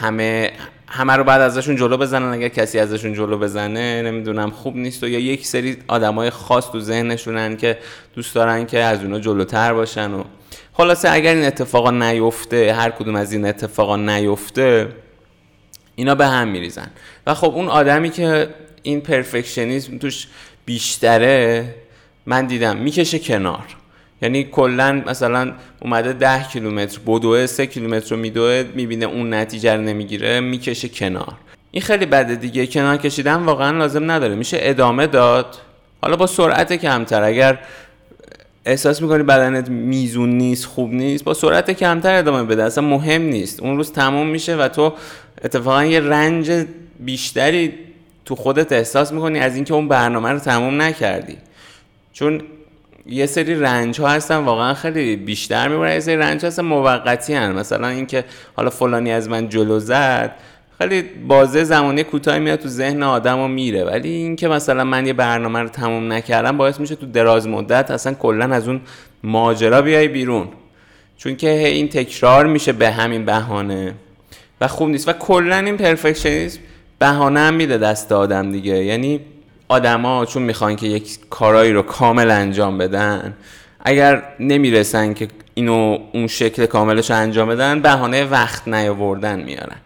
همه 0.00 0.50
همه 0.88 1.12
رو 1.12 1.24
بعد 1.24 1.40
ازشون 1.40 1.76
جلو 1.76 1.96
بزنن. 1.96 2.32
اگر 2.32 2.48
کسی 2.48 2.78
ازشون 2.78 3.14
جلو 3.14 3.38
بزنه 3.38 4.02
نمی‌دونم 4.02 4.50
خوب 4.50 4.76
نیست. 4.76 5.04
و 5.04 5.08
یا 5.08 5.18
یک 5.18 5.46
سری 5.46 5.76
آدمای 5.88 6.30
خاص 6.30 6.70
تو 6.70 6.80
ذهنشونن 6.80 7.56
که 7.56 7.78
دوست 8.14 8.34
دارن 8.34 8.66
که 8.66 8.78
از 8.78 9.02
اونا 9.02 9.18
جلوتر 9.18 9.72
باشن 9.72 10.14
و 10.14 10.24
خلاصه 10.72 11.10
اگر 11.10 11.34
این 11.34 11.44
اتفاقا 11.44 11.90
نیفته 11.90 12.74
هر 12.74 12.90
کدوم 12.90 13.14
از 13.14 13.32
این 13.32 13.44
اتفاقا 13.44 13.96
نیفته 13.96 14.88
اینا 15.94 16.14
به 16.14 16.26
هم 16.26 16.48
میریزن. 16.48 16.90
و 17.26 17.34
خب 17.34 17.54
اون 17.54 17.68
آدمی 17.68 18.10
که 18.10 18.48
این 18.82 19.00
پرفکشنیزم 19.00 19.98
توش 19.98 20.26
بیشتره 20.64 21.74
من 22.26 22.46
دیدم 22.46 22.76
می‌کشه 22.76 23.18
کنار. 23.18 23.79
یعنی 24.22 24.44
کلا 24.44 25.02
مثلا 25.06 25.52
اومده 25.80 26.12
ده 26.12 26.42
کیلومتر 26.42 26.98
بدوه 27.06 27.46
سه 27.46 27.66
کیلومتر 27.66 28.10
رو 28.10 28.16
میدوه 28.16 28.64
می‌بینه 28.74 29.06
اون 29.06 29.34
نتیجه 29.34 29.74
رو 29.74 29.82
نمی‌گیره 29.82 30.40
می‌کشه 30.40 30.88
کنار. 30.88 31.32
این 31.70 31.82
خیلی 31.82 32.06
بده 32.06 32.34
دیگه 32.34 32.66
کنار 32.66 32.96
کشیدن 32.96 33.34
واقعا 33.34 33.78
لازم 33.78 34.10
نداره. 34.10 34.34
میشه 34.34 34.58
ادامه 34.60 35.06
داد. 35.06 35.56
حالا 36.02 36.16
با 36.16 36.26
سرعت 36.26 36.72
کمتر 36.72 37.22
اگر 37.22 37.58
احساس 38.64 39.02
می‌کنی 39.02 39.22
بدنت 39.22 39.68
میزون 39.68 40.30
نیست 40.30 40.64
خوب 40.64 40.92
نیست 40.92 41.24
با 41.24 41.34
سرعت 41.34 41.70
کمتر 41.70 42.14
ادامه 42.14 42.44
بده. 42.44 42.64
اصلا 42.64 42.84
مهم 42.84 43.22
نیست. 43.22 43.60
اون 43.60 43.76
روز 43.76 43.92
تموم 43.92 44.26
میشه 44.26 44.56
و 44.56 44.68
تو 44.68 44.92
اتفاقا 45.44 45.84
یه 45.84 46.00
رنج 46.00 46.66
بیشتری 47.00 47.74
تو 48.24 48.36
خودت 48.36 48.72
احساس 48.72 49.12
می‌کنی 49.12 49.38
از 49.38 49.54
اینکه 49.54 49.74
اون 49.74 49.88
برنامه 49.88 50.28
رو 50.28 50.38
تموم 50.38 50.82
نکردی. 50.82 51.36
چون 52.12 52.42
یه 53.06 53.26
سری 53.26 53.54
رنج 53.54 54.00
ها 54.00 54.08
هستن 54.08 54.36
واقعا 54.36 54.74
خیلی 54.74 55.16
بیشتر 55.16 55.68
می‌برن. 55.68 55.92
یه 55.92 56.00
سری 56.00 56.16
رنج 56.16 56.46
هستن 56.46 56.62
موقتی 56.62 57.34
هن 57.34 57.52
مثلا 57.52 57.88
اینکه 57.88 58.24
حالا 58.56 58.70
فلانی 58.70 59.12
از 59.12 59.28
من 59.28 59.48
جلو 59.48 59.78
زد 59.78 60.36
خیلی 60.78 61.02
بازه 61.02 61.64
زمانی 61.64 62.04
کوتاهی 62.04 62.40
میاد 62.40 62.58
تو 62.58 62.68
ذهن 62.68 63.02
آدم 63.02 63.38
و 63.38 63.48
میره. 63.48 63.84
ولی 63.84 64.08
اینکه 64.08 64.48
مثلا 64.48 64.84
من 64.84 65.06
یه 65.06 65.12
برنامه 65.12 65.60
رو 65.60 65.68
تموم 65.68 66.12
نکردم 66.12 66.56
باعث 66.56 66.80
میشه 66.80 66.94
تو 66.94 67.06
دراز 67.06 67.48
مدت 67.48 67.90
اصلا 67.90 68.14
کلا 68.14 68.54
از 68.54 68.68
اون 68.68 68.80
ماجرا 69.22 69.82
بیای 69.82 70.08
بیرون. 70.08 70.48
چون 71.16 71.36
که 71.36 71.50
این 71.50 71.88
تکرار 71.88 72.46
میشه 72.46 72.72
به 72.72 72.90
همین 72.90 73.24
بهانه. 73.24 73.94
و 74.60 74.68
خوب 74.68 74.88
نیست. 74.88 75.08
و 75.08 75.12
کلا 75.12 75.56
این 75.56 75.76
پرفکشنیسم 75.76 76.60
بهانه 76.98 77.40
هم 77.40 77.54
میده 77.54 77.78
دست 77.78 78.12
آدم 78.12 78.52
دیگه. 78.52 78.84
یعنی 78.84 79.20
آدما 79.70 80.24
چون 80.24 80.42
می‌خوان 80.42 80.76
که 80.76 80.86
یک 80.86 81.18
کارایی 81.30 81.72
رو 81.72 81.82
کامل 81.82 82.30
انجام 82.30 82.78
بدن 82.78 83.36
اگر 83.80 84.22
نمی‌رسن 84.40 85.14
که 85.14 85.28
اینو 85.54 85.98
اون 86.12 86.26
شکل 86.26 86.66
کاملش 86.66 87.10
انجام 87.10 87.48
بدن 87.48 87.82
بهانه 87.82 88.24
وقت 88.24 88.68
نیاوردن 88.68 89.40
میارن. 89.40 89.76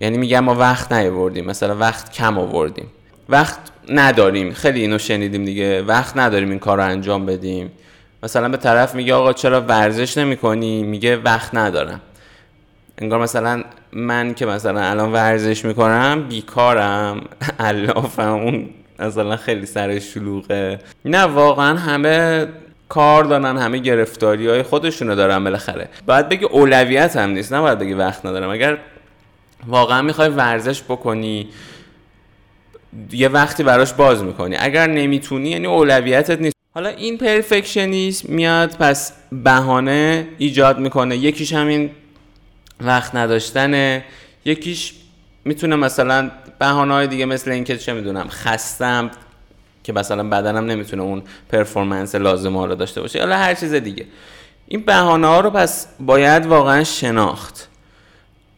یعنی 0.00 0.18
میگم 0.18 0.40
ما 0.40 0.54
وقت 0.54 0.92
نیاوردیم 0.92 1.44
مثلا 1.44 1.76
وقت 1.76 2.12
کم 2.12 2.38
آوردیم. 2.38 2.86
وقت 3.28 3.58
نداریم 3.88 4.52
خیلی 4.52 4.80
اینو 4.80 4.98
شنیدیم 4.98 5.44
دیگه. 5.44 5.82
وقت 5.82 6.16
نداریم 6.16 6.50
این 6.50 6.58
کار 6.58 6.76
رو 6.76 6.84
انجام 6.84 7.26
بدیم. 7.26 7.70
مثلا 8.22 8.48
به 8.48 8.56
طرف 8.56 8.94
میگه 8.94 9.14
آقا 9.14 9.32
چرا 9.32 9.60
ورزش 9.60 10.18
نمی 10.18 10.36
کنی 10.36 10.82
میگه 10.82 11.16
وقت 11.16 11.54
ندارم. 11.54 12.00
انگار 12.98 13.20
مثلا 13.20 13.64
من 13.92 14.34
که 14.34 14.46
مثلا 14.46 14.80
الان 14.80 15.12
ورزش 15.12 15.64
می‌کنم 15.64 16.26
بیکارم. 16.28 17.24
علافم 17.60 18.32
اون 18.32 18.70
مثلا 18.98 19.36
خیلی 19.36 19.66
سر 19.66 19.98
شلوغه. 19.98 20.78
نه 21.04 21.22
واقعا 21.22 21.78
همه 21.78 22.46
کار 22.88 23.24
دارن 23.24 23.58
همه 23.58 23.78
گرفتاری 23.78 24.48
های 24.48 24.62
خودشونو 24.62 25.14
دارن 25.14 25.44
بالاخره. 25.44 25.88
باید 26.06 26.28
بگی 26.28 26.44
اولویت 26.44 27.16
هم 27.16 27.30
نیست 27.30 27.52
نه 27.52 27.60
باید 27.60 27.78
بگی 27.78 27.92
وقت 27.92 28.26
ندارم. 28.26 28.50
اگر 28.50 28.78
واقعا 29.66 30.02
می‌خوای 30.02 30.28
ورزش 30.28 30.82
بکنی 30.82 31.48
یه 33.12 33.28
وقتی 33.28 33.62
براش 33.62 33.92
باز 33.92 34.24
می‌کنی. 34.24 34.56
اگر 34.58 34.86
نمی‌تونی 34.86 35.50
یعنی 35.50 35.66
اولویتت 35.66 36.40
نیست. 36.40 36.56
حالا 36.74 36.88
این 36.88 37.18
پرفکشنیسم 37.18 38.32
میاد 38.32 38.76
پس 38.80 39.12
بهانه 39.32 40.28
ایجاد 40.38 40.78
می‌کنه. 40.78 41.16
یکیش 41.16 41.52
همین 41.52 41.90
وقت 42.86 43.14
نداشتنه. 43.14 44.04
یکیش 44.44 44.94
می‌تونه 45.44 45.76
مثلا 45.76 46.30
بهانه 46.58 46.94
های 46.94 47.06
دیگه 47.06 47.24
مثل 47.24 47.50
اینکه 47.50 47.78
چه 47.78 47.92
می‌دونم 47.92 48.26
خستم 48.28 49.10
که 49.84 49.92
مثلا 49.92 50.28
بدنم 50.28 50.66
نمی‌تونه 50.66 51.02
اون 51.02 51.22
پرفورمنس 51.48 52.14
لازم 52.14 52.58
رو 52.58 52.74
داشته 52.74 53.00
باشه 53.00 53.18
حالا 53.18 53.36
هر 53.36 53.54
چیز 53.54 53.74
دیگه. 53.74 54.06
این 54.68 54.80
بهانه 54.80 55.26
ها 55.26 55.40
رو 55.40 55.50
پس 55.50 55.86
باید 56.00 56.46
واقعا 56.46 56.84
شناخت. 56.84 57.68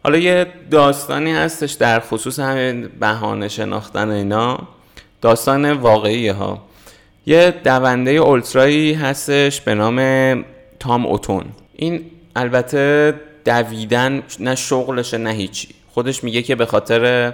حالا 0.04 0.19
یه 0.19 0.47
داستانی 0.71 1.33
هستش 1.33 1.73
در 1.73 2.00
خصوص 2.00 2.38
همین 2.38 2.88
بهانه 3.00 3.49
شناختن 3.49 4.11
اینا. 4.11 4.59
داستان 5.21 5.73
واقعی 5.73 6.28
ها. 6.28 6.62
یه 7.26 7.54
دونده 7.64 8.11
اولترایی 8.11 8.95
هستش 8.95 9.61
به 9.61 9.75
نام 9.75 10.45
تام 10.81 11.07
اوتون. 11.07 11.45
این 11.76 12.11
البته 12.37 13.14
دویدن 13.44 14.22
نه 14.40 14.54
شغلشه 14.54 15.18
نه 15.18 15.30
هیچی. 15.30 15.68
خودش 15.90 16.24
میگه 16.24 16.42
که 16.42 16.54
به 16.54 16.66
خاطر 16.66 17.32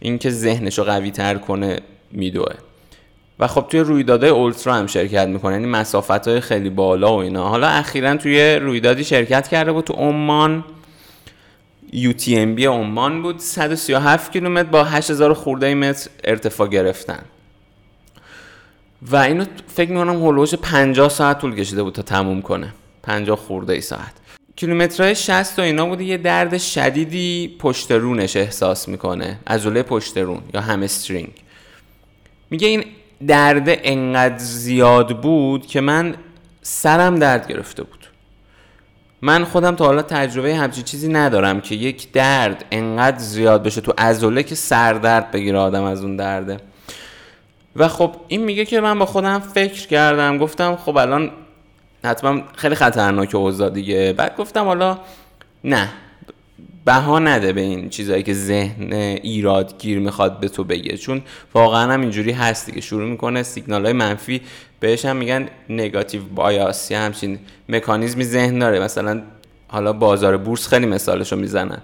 اینکه 0.00 0.30
ذهنش 0.30 0.78
رو 0.78 0.84
قوی 0.84 1.10
تر 1.10 1.34
کنه 1.34 1.80
میدوه. 2.10 2.54
و 3.38 3.46
خب 3.46 3.66
توی 3.70 3.80
رویدادهای 3.80 4.30
اولترا 4.30 4.74
هم 4.74 4.86
شرکت 4.86 5.28
می‌کنه 5.28 5.52
یعنی 5.52 5.66
مسافت 5.66 6.28
های 6.28 6.40
خیلی 6.40 6.70
بالا 6.70 7.16
و 7.16 7.18
اینا. 7.18 7.48
حالا 7.48 7.68
اخیرا 7.68 8.16
توی 8.16 8.54
رویدادی 8.54 9.04
شرکت 9.04 9.48
کرده 9.48 9.72
بود 9.72 9.84
تو 9.84 9.92
عمان. 9.92 10.64
UTMB 11.92 12.60
عمان 12.62 13.22
بود. 13.22 13.38
137 13.38 14.32
کیلومتر 14.32 14.68
با 14.68 14.84
8000 14.84 15.34
خورده 15.34 15.74
متر 15.74 16.10
ارتفاع 16.24 16.68
گرفتن. 16.68 17.22
و 19.02 19.16
اینو 19.16 19.44
فکر 19.66 19.90
می‌کنم 19.90 20.26
هلوش 20.26 20.54
50 20.54 21.08
ساعت 21.08 21.40
طول 21.40 21.54
کشیده 21.54 21.82
بود 21.82 21.94
تا 21.94 22.02
تموم 22.02 22.42
کنه. 22.42 22.72
50 23.02 23.36
خورده 23.36 23.72
ای 23.72 23.80
ساعت. 23.80 24.12
کیلومترهای 24.56 25.14
60 25.14 25.58
و 25.58 25.62
اینا 25.62 25.86
بوده 25.86 26.04
یه 26.04 26.16
درد 26.16 26.58
شدیدی 26.58 27.56
پشت 27.58 27.92
رونش 27.92 28.36
احساس 28.36 28.88
می‌کنه. 28.88 29.38
عضله 29.46 29.82
پشت 29.82 30.18
رون 30.18 30.42
یا 30.54 30.60
همسترینگ 30.60 31.32
میگه 32.50 32.68
این 32.68 32.84
درد 33.26 33.64
انقدر 33.68 34.38
زیاد 34.38 35.20
بود 35.20 35.66
که 35.66 35.80
من 35.80 36.14
سرم 36.62 37.18
درد 37.18 37.48
گرفته 37.48 37.82
بود. 37.82 38.06
من 39.22 39.44
خودم 39.44 39.76
تا 39.76 39.84
حالا 39.84 40.02
تجربه 40.02 40.54
همچین 40.54 40.84
چیزی 40.84 41.08
ندارم 41.08 41.60
که 41.60 41.74
یک 41.74 42.12
درد 42.12 42.64
انقدر 42.70 43.18
زیاد 43.18 43.62
بشه 43.62 43.80
تو 43.80 43.92
عضله 43.98 44.42
که 44.42 44.54
سردرد 44.54 45.30
بگیره 45.30 45.58
آدم 45.58 45.84
از 45.84 46.02
اون 46.02 46.16
درده. 46.16 46.56
و 47.76 47.88
خب 47.88 48.16
این 48.28 48.44
میگه 48.44 48.64
که 48.64 48.80
من 48.80 48.98
با 48.98 49.06
خودم 49.06 49.38
فکر 49.38 49.86
کردم 49.86 50.38
گفتم 50.38 50.76
خب 50.76 50.96
الان 50.96 51.30
حتما 52.04 52.42
خیلی 52.56 52.74
خطرناک 52.74 53.34
اوضاع 53.34 53.70
دیگه. 53.70 54.12
بعد 54.12 54.36
گفتم 54.36 54.64
حالا 54.64 54.98
نه 55.64 55.88
بها 56.84 57.18
نده 57.18 57.52
به 57.52 57.60
این 57.60 57.88
چیزایی 57.90 58.22
که 58.22 58.34
ذهن 58.34 58.92
ایرادگیر 58.92 59.98
می‌خواد 59.98 60.40
به 60.40 60.48
تو 60.48 60.64
بگه. 60.64 60.96
چون 60.96 61.22
واقعا 61.54 61.92
هم 61.92 62.00
اینجوری 62.00 62.32
هست 62.32 62.66
دیگه. 62.66 62.80
شروع 62.80 63.08
می‌کنه 63.08 63.42
سیگنال 63.42 63.84
های 63.84 63.92
منفی 63.92 64.40
بهش 64.80 65.04
هم 65.04 65.16
میگن 65.16 65.48
نگاتیو 65.68 66.22
بایاس 66.34 66.90
یا 66.90 67.00
همچین 67.00 67.38
مکانیزمی 67.68 68.24
ذهن 68.24 68.58
داره. 68.58 68.80
مثلا 68.80 69.22
حالا 69.68 69.92
بازار 69.92 70.36
بورس 70.36 70.68
خیلی 70.68 70.86
مثالشو 70.86 71.36
می‌زنن 71.36 71.82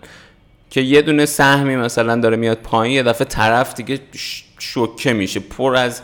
که 0.70 0.80
یه 0.80 1.02
دونه 1.02 1.26
سهمی 1.26 1.76
مثلا 1.76 2.16
داره 2.16 2.37
میاد 2.37 2.58
پایین 2.58 2.94
یه 2.94 3.02
دفعه 3.02 3.25
طرف 3.25 3.75
دیگه 3.75 4.00
شوکه 4.58 5.12
میشه. 5.12 5.40
پر 5.40 5.76
از 5.76 6.02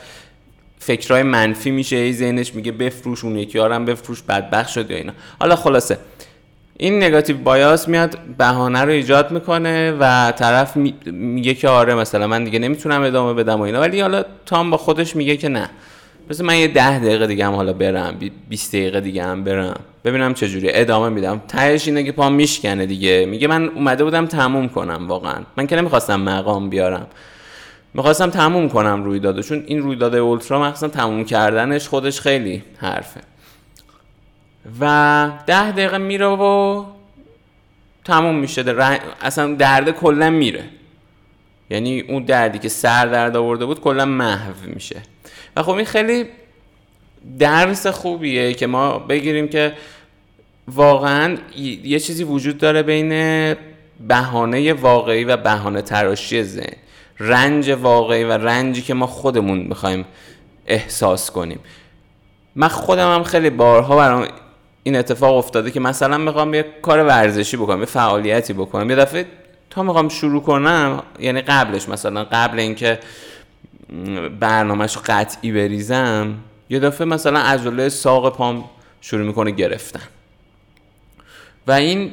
فکرهای 0.82 1.22
منفی 1.22 1.70
میشه 1.70 1.96
ای 1.96 2.12
ذهنش 2.12 2.54
میگه 2.54 2.72
بفروش 2.72 3.24
اون 3.24 3.36
یکی 3.36 3.58
هم 3.58 3.84
بفروش 3.84 4.22
بدبخت 4.22 4.68
شد 4.68 4.90
یا 4.90 4.96
اینا. 4.96 5.12
حالا 5.40 5.56
خلاصه 5.56 5.98
این 6.78 7.02
نگاتیو 7.02 7.36
بایاس 7.36 7.88
میاد 7.88 8.18
بهانه 8.38 8.80
رو 8.80 8.90
ایجاد 8.90 9.30
می‌کنه 9.30 9.92
و 9.92 10.32
طرف 10.36 10.76
میگه 11.06 11.54
که 11.54 11.68
آره 11.68 11.94
مثلا 11.94 12.26
من 12.26 12.44
دیگه 12.44 12.58
نمی‌تونم 12.58 13.02
ادامه 13.02 13.34
بدم 13.34 13.60
و 13.60 13.62
اینا 13.62 13.80
ولی 13.80 14.00
حالا 14.00 14.24
تام 14.46 14.70
با 14.70 14.76
خودش 14.76 15.16
میگه 15.16 15.36
که 15.36 15.48
نه. 15.48 15.70
مثل 16.30 16.44
من 16.44 16.58
یه 16.58 16.68
ده 16.68 16.98
دقیقه 16.98 17.26
دیگه 17.26 17.46
هم 17.46 17.54
حالا 17.54 17.72
برم 17.72 18.14
20 18.48 18.72
دقیقه 18.72 19.00
دیگه 19.00 19.24
هم 19.24 19.44
برم 19.44 19.80
ببینم 20.04 20.34
چجوری 20.34 20.68
ادامه 20.72 21.08
میدم. 21.08 21.42
تهش 21.48 21.88
اینه 21.88 22.04
که 22.04 22.12
پام 22.12 22.34
میشکنه 22.34 22.86
دیگه. 22.86 23.26
میگه 23.26 23.48
من 23.48 23.68
اومده 23.68 24.04
بودم 24.04 24.26
تموم 24.26 24.68
کنم 24.68 25.08
واقعا. 25.08 25.38
من 25.56 25.66
که 25.66 25.76
نمی‌خواستم 25.76 26.20
مقام 26.20 26.70
بیارم. 26.70 27.06
می‌خواستم 27.94 28.30
تموم 28.30 28.68
کنم 28.68 29.04
رویداد 29.04 29.40
چون 29.40 29.64
این 29.66 29.82
رویداد 29.82 30.14
اولترا 30.14 30.62
مخصوصا 30.62 30.88
تموم 30.88 31.24
کردنش 31.24 31.88
خودش 31.88 32.20
خیلی 32.20 32.62
حرفه. 32.78 33.20
و 34.80 35.30
ده 35.46 35.72
دقیقه 35.72 35.98
میره 35.98 36.26
و 36.26 36.84
تموم 38.04 38.34
میشه. 38.38 38.62
در... 38.62 39.00
اصلا 39.20 39.54
درد 39.54 39.90
کلا 39.90 40.30
میره. 40.30 40.64
یعنی 41.70 42.00
اون 42.00 42.22
دردی 42.24 42.58
که 42.58 42.68
سر 42.68 43.06
درد 43.06 43.36
آورده 43.36 43.66
بود 43.66 43.80
کلا 43.80 44.04
محو 44.04 44.52
میشه. 44.66 45.02
و 45.56 45.62
خب 45.62 45.70
این 45.70 45.84
خیلی 45.84 46.24
درس 47.38 47.86
خوبیه 47.86 48.54
که 48.54 48.66
ما 48.66 48.98
بگیریم 48.98 49.48
که 49.48 49.72
واقعا 50.68 51.36
یه 51.84 51.98
چیزی 51.98 52.24
وجود 52.24 52.58
داره 52.58 52.82
بین 52.82 53.10
بهانه 54.08 54.72
واقعی 54.72 55.24
و 55.24 55.36
بهانه 55.36 55.82
تراشی 55.82 56.42
ذهن. 56.42 56.81
رنج 57.20 57.70
واقعی 57.70 58.24
و 58.24 58.32
رنجی 58.32 58.82
که 58.82 58.94
ما 58.94 59.06
خودمون 59.06 59.58
می‌خوایم 59.58 60.04
احساس 60.66 61.30
کنیم. 61.30 61.60
من 62.56 62.68
خودم 62.68 63.14
هم 63.14 63.22
خیلی 63.22 63.50
بارها 63.50 63.96
برام 63.96 64.28
این 64.82 64.96
اتفاق 64.96 65.36
افتاده 65.36 65.70
که 65.70 65.80
مثلا 65.80 66.18
می‌خوام 66.18 66.54
یه 66.54 66.66
کار 66.82 67.04
ورزشی 67.04 67.56
بکنم 67.56 67.80
یه 67.80 67.86
فعالیتی 67.86 68.52
بکنم. 68.52 68.90
یه 68.90 68.96
دفعه 68.96 69.26
تا 69.70 69.82
می‌خوام 69.82 70.08
شروع 70.08 70.42
کنم 70.42 71.02
یعنی 71.18 71.40
قبلش 71.40 71.88
مثلا 71.88 72.24
قبل 72.24 72.58
اینکه 72.58 72.98
برنامهش 74.40 74.96
قطعی 74.96 75.52
بریزم 75.52 76.34
یه 76.70 76.78
دفعه 76.78 77.06
مثلا 77.06 77.40
عضله 77.40 77.88
ساق 77.88 78.36
پام 78.36 78.64
شروع 79.00 79.26
می‌کنه 79.26 79.50
گرفتن. 79.50 80.02
و 81.66 81.72
این 81.72 82.10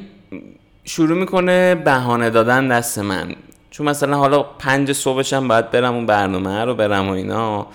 شروع 0.84 1.18
می‌کنه 1.18 1.74
بهانه 1.74 2.30
دادن 2.30 2.68
دست 2.68 2.98
من. 2.98 3.34
چون 3.70 3.88
مثلا 3.88 4.16
حالا 4.16 4.42
پنج 4.42 4.92
صبحشم 4.92 5.48
باید 5.48 5.70
برم 5.70 5.94
اون 5.94 6.06
برنامه 6.06 6.64
رو 6.64 6.74
برم 6.74 7.08
و 7.08 7.12
اینا. 7.12 7.66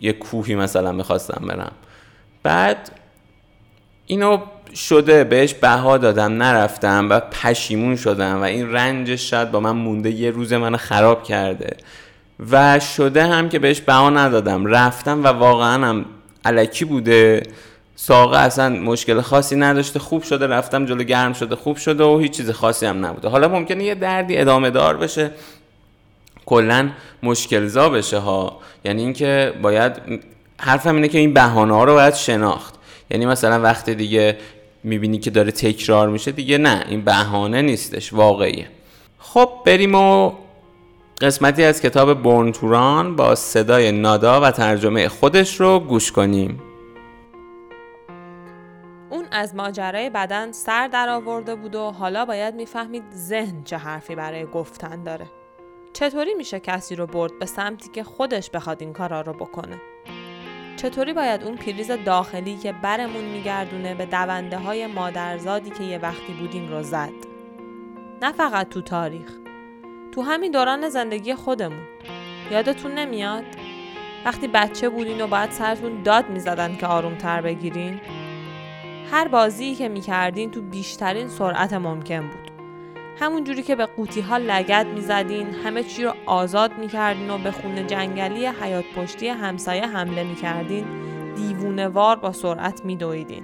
یه 0.00 0.12
کوهی 0.12 0.54
مثلا 0.54 0.92
می‌خواستم 0.92 1.46
برم. 1.46 1.72
بعد 2.42 2.90
اینو 4.06 4.38
شده 4.74 5.24
بهش 5.24 5.54
بها 5.54 5.98
دادم 5.98 6.42
نرفتم 6.42 7.06
و 7.10 7.20
پشیمون 7.20 7.96
شدم 7.96 8.40
و 8.40 8.42
این 8.42 8.72
رنجش 8.72 9.30
شاید 9.30 9.50
با 9.50 9.60
من 9.60 9.70
مونده 9.70 10.10
یه 10.10 10.30
روز 10.30 10.52
منو 10.52 10.76
خراب 10.76 11.22
کرده. 11.22 11.76
و 12.50 12.80
شده 12.80 13.26
هم 13.26 13.48
که 13.48 13.58
بهش 13.58 13.80
بها 13.80 14.10
ندادم. 14.10 14.66
رفتم 14.66 15.24
و 15.24 15.26
واقعا 15.26 15.86
هم 15.86 16.04
علکی 16.44 16.84
بوده. 16.84 17.42
ساقه 17.96 18.38
اصلا 18.38 18.68
مشکل 18.68 19.20
خاصی 19.20 19.56
نداشته 19.56 19.98
خوب 19.98 20.22
شده 20.22 20.46
رفتم 20.46 20.86
جلو 20.86 21.02
گرم 21.02 21.32
شده 21.32 21.56
خوب 21.56 21.76
شده 21.76 22.04
و 22.04 22.18
هیچ 22.18 22.36
چیز 22.36 22.50
خاصی 22.50 22.86
هم 22.86 23.06
نبوده. 23.06 23.28
حالا 23.28 23.48
ممکنه 23.48 23.84
یه 23.84 23.94
دردی 23.94 24.38
ادامه 24.38 24.70
دار 24.70 24.96
بشه. 24.96 25.30
کلا 26.46 26.90
مشکل 27.22 27.66
زا 27.66 27.88
بشه 27.88 28.18
ها. 28.18 28.58
یعنی 28.84 29.02
اینکه 29.02 29.52
باید 29.62 29.92
حرفم 30.60 30.94
اینه 30.94 31.08
که 31.08 31.18
این 31.18 31.34
بهانه 31.34 31.74
ها 31.74 31.84
رو 31.84 31.94
باید 31.94 32.14
شناخت. 32.14 32.74
یعنی 33.10 33.26
مثلا 33.26 33.60
وقت 33.60 33.90
دیگه 33.90 34.36
می‌بینی 34.84 35.18
که 35.18 35.30
داره 35.30 35.52
تکرار 35.52 36.08
میشه 36.08 36.32
دیگه 36.32 36.58
نه 36.58 36.84
این 36.88 37.00
بهانه 37.00 37.62
نیستش 37.62 38.12
واقعیه. 38.12 38.66
خب 39.18 39.50
بریم 39.66 39.94
و 39.94 40.32
قسمتی 41.20 41.64
از 41.64 41.80
کتاب 41.80 42.22
بورن 42.22 43.16
با 43.16 43.34
صدای 43.34 43.92
نادا 43.92 44.40
و 44.40 44.50
ترجمه 44.50 45.08
خودش 45.08 45.60
رو 45.60 45.80
گوش 45.80 46.12
کنیم. 46.12 46.60
از 49.32 49.54
ماجرای 49.54 50.10
بدن 50.10 50.52
سر 50.52 50.88
در 50.88 51.08
آورده 51.08 51.54
بود 51.54 51.74
و 51.74 51.90
حالا 51.90 52.24
باید 52.24 52.54
می‌فهمید 52.54 53.02
ذهن 53.14 53.64
چه 53.64 53.76
حرفی 53.76 54.14
برای 54.14 54.46
گفتن 54.46 55.02
داره. 55.02 55.26
چطوری 55.92 56.34
میشه 56.34 56.60
کسی 56.60 56.96
رو 56.96 57.06
برد 57.06 57.38
به 57.38 57.46
سمتی 57.46 57.90
که 57.90 58.04
خودش 58.04 58.50
بخواد 58.50 58.82
این 58.82 58.92
کارا 58.92 59.20
رو 59.20 59.32
بکنه؟ 59.32 59.80
چطوری 60.76 61.12
باید 61.12 61.44
اون 61.44 61.56
پریز 61.56 61.90
داخلی 61.90 62.56
که 62.56 62.72
برمون 62.72 63.24
میگردونه 63.24 63.94
به 63.94 64.06
دونده 64.06 64.58
های 64.58 64.86
مادرزادی 64.86 65.70
که 65.70 65.84
یه 65.84 65.98
وقتی 65.98 66.32
بودیم 66.32 66.68
رو 66.68 66.82
زد؟ 66.82 67.12
نه 68.22 68.32
فقط 68.32 68.68
تو 68.68 68.80
تاریخ 68.80 69.30
تو 70.12 70.22
همین 70.22 70.52
دوران 70.52 70.88
زندگی 70.88 71.34
خودمون. 71.34 71.86
یادتون 72.50 72.92
نمیاد؟ 72.92 73.44
وقتی 74.24 74.48
بچه 74.48 74.88
بودین 74.88 75.20
و 75.20 75.26
باید 75.26 75.50
سرتون 75.50 76.02
داد 76.02 76.30
می‌زدن 76.30 76.76
که 76.76 76.86
آروم 76.86 77.14
تر 77.14 77.40
بگیرین؟ 77.40 78.00
هر 79.12 79.28
بازی 79.28 79.74
که 79.74 79.88
می‌کردین 79.88 80.50
تو 80.50 80.62
بیشترین 80.62 81.28
سرعت 81.28 81.72
ممکن 81.72 82.20
بود. 82.20 82.50
همون 83.20 83.44
جوری 83.44 83.62
که 83.62 83.76
به 83.76 83.86
قوطی 83.86 84.20
ها 84.20 84.36
لگت 84.36 84.86
می‌زدین 84.86 85.46
همه 85.46 85.82
چی 85.82 86.04
رو 86.04 86.14
آزاد 86.26 86.78
می‌کردین 86.78 87.30
و 87.30 87.38
به 87.38 87.50
خونه 87.50 87.84
جنگلی 87.84 88.46
حیات 88.46 88.84
پشتی 88.96 89.28
همسایه 89.28 89.86
حمله 89.86 90.24
می‌کردین 90.24 90.84
دیوونه 91.36 91.88
وار 91.88 92.16
با 92.16 92.32
سرعت 92.32 92.84
میدویدین. 92.84 93.42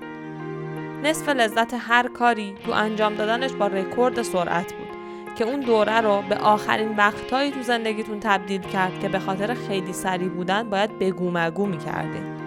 نصف 1.05 1.29
لذت 1.29 1.75
هر 1.79 2.09
کاری 2.09 2.55
تو 2.67 2.73
انجام 2.73 3.15
دادنش 3.15 3.53
با 3.53 3.67
رکورد 3.67 4.23
سرعت 4.23 4.73
بود 4.73 4.89
که 5.37 5.45
اون 5.45 5.61
دوره 5.61 6.01
رو 6.01 6.23
به 6.29 6.37
آخرین 6.37 6.97
وقتهایی 6.97 7.51
تو 7.51 7.63
زندگیتون 7.63 8.21
تبدیل 8.21 8.61
کرد 8.61 9.01
که 9.01 9.09
به 9.09 9.19
خاطر 9.19 9.55
خیلی 9.55 9.93
سریع 9.93 10.29
بودن 10.29 10.71
باید 10.71 10.99
بگو 10.99 11.31
مگو 11.31 11.67
می‌کردین. 11.67 12.38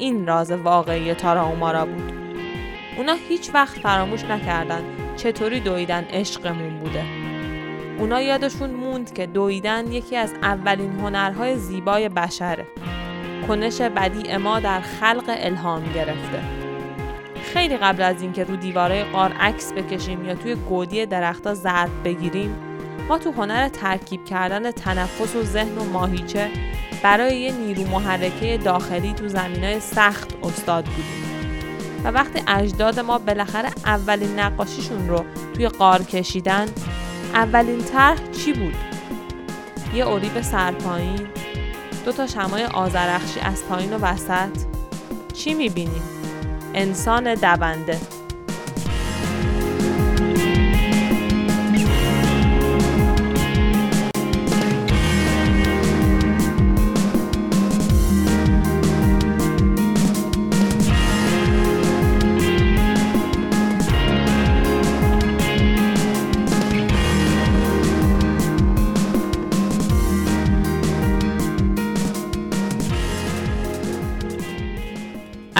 این 0.00 0.26
راز 0.26 0.50
واقعی 0.50 1.14
تارا 1.14 1.84
بود. 1.84 2.12
اونا 2.96 3.16
هیچ 3.28 3.50
وقت 3.54 3.78
فراموش 3.78 4.24
نکردن 4.24 4.82
چطوری 5.16 5.60
دویدن 5.60 6.04
عشقمون 6.04 6.78
بوده. 6.78 7.04
اونا 7.98 8.20
یادشون 8.20 8.70
موند 8.70 9.12
که 9.12 9.26
دویدن 9.26 9.92
یکی 9.92 10.16
از 10.16 10.32
اولین 10.42 10.92
هنرهای 11.00 11.56
زیبای 11.56 12.08
بشره. 12.08 12.66
کنش 13.48 13.80
بدی 13.80 14.36
ما 14.36 14.60
در 14.60 14.80
خلق 14.80 15.24
الهام 15.28 15.82
گرفته. 15.94 16.42
خیلی 17.52 17.76
قبل 17.76 18.02
از 18.02 18.22
اینکه 18.22 18.44
رو 18.44 18.56
دیواره 18.56 19.04
قار 19.04 19.32
عکس 19.32 19.72
بکشیم 19.72 20.24
یا 20.24 20.34
توی 20.34 20.54
گودی 20.54 21.06
درختها 21.06 21.54
ضرب 21.54 21.90
بگیریم 22.04 22.56
ما 23.08 23.18
تو 23.18 23.32
هنر 23.32 23.68
ترکیب 23.68 24.24
کردن 24.24 24.70
تنفس 24.70 25.36
و 25.36 25.42
ذهن 25.42 25.78
و 25.78 25.84
ماهیچه 25.84 26.48
برای 27.02 27.40
یه 27.40 27.52
نیرو 27.52 27.86
محرکه 27.86 28.58
داخلی 28.58 29.12
تو 29.12 29.28
زمینای 29.28 29.80
سخت 29.80 30.34
استاد 30.42 30.84
بودیم 30.84 31.30
و 32.04 32.10
وقتی 32.10 32.42
اجداد 32.46 33.00
ما 33.00 33.18
بالاخره 33.18 33.70
اولین 33.84 34.38
نقاشیشون 34.38 35.08
رو 35.08 35.24
توی 35.54 35.68
قار 35.68 36.02
کشیدن 36.02 36.66
اولین 37.34 37.84
طرح 37.84 38.18
چی 38.32 38.52
بود؟ 38.52 38.74
یه 39.94 40.06
اوریب 40.06 40.40
سرپایین 40.40 41.26
دو 42.04 42.12
تا 42.12 42.26
شمای 42.26 42.64
آزرخشی 42.64 43.40
از 43.40 43.64
پایین 43.64 43.92
و 43.92 43.98
وسط 43.98 44.58
چی 45.32 45.54
می‌بینیم؟ 45.54 46.02
انسان 46.74 47.34
دونده 47.34 47.98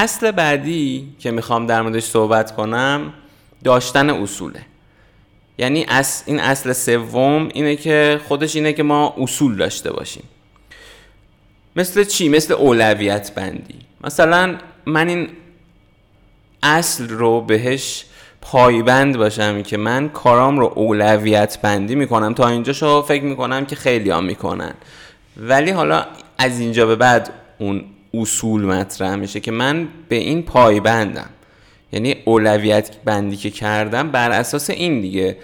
اصل 0.01 0.31
بعدی 0.31 1.09
که 1.19 1.31
می‌خوام 1.31 1.67
در 1.67 1.83
موردش 1.83 2.05
صحبت 2.05 2.55
کنم 2.57 3.13
داشتن 3.65 4.11
اصوله. 4.11 4.61
یعنی 5.59 5.87
این 6.27 6.41
اصل 6.41 6.73
سوم 6.73 7.49
اینه 7.55 7.77
که 7.77 8.21
خودش 8.29 8.57
اینه 8.57 8.73
که 8.73 8.83
ما 8.83 9.15
اصول 9.19 9.57
داشته 9.57 9.93
باشیم. 9.93 10.23
مثل 11.77 12.05
چی؟ 12.05 12.29
مثل 12.29 12.55
اولویت 12.55 13.33
بندی. 13.35 13.75
مثلا 14.05 14.57
من 14.87 15.09
این 15.09 15.29
اصل 16.63 17.09
رو 17.09 17.41
بهش 17.41 18.05
پایبند 18.41 19.17
باشم 19.17 19.63
که 19.63 19.77
من 19.77 20.09
کارام 20.09 20.59
رو 20.59 20.73
اولویت 20.75 21.59
بندی 21.63 21.95
می‌کنم. 21.95 22.35
تا 22.35 22.49
اینجا 22.49 22.73
شو 22.73 23.03
فکر 23.03 23.25
می‌کنم 23.25 23.67
که 23.67 23.77
خیلی 23.77 24.11
هم 24.11 24.25
می‌کنن. 24.25 24.75
ولی 25.37 25.71
حالا 25.71 26.07
از 26.39 26.61
اینجا 26.61 26.87
به 26.87 26.97
بعد 26.97 27.33
اون 27.59 27.85
اصول 28.14 28.64
مطرح 28.64 29.14
میشه 29.14 29.40
که 29.40 29.51
من 29.51 29.88
به 30.09 30.16
این 30.16 30.42
پایبندم. 30.42 31.31
یعنی 31.92 32.16
اولویت 32.25 32.96
بندی 33.05 33.37
که 33.37 33.51
کردم 33.51 34.11
بر 34.11 34.31
اساس 34.31 34.70
این 34.70 35.01
دیگه 35.01 35.37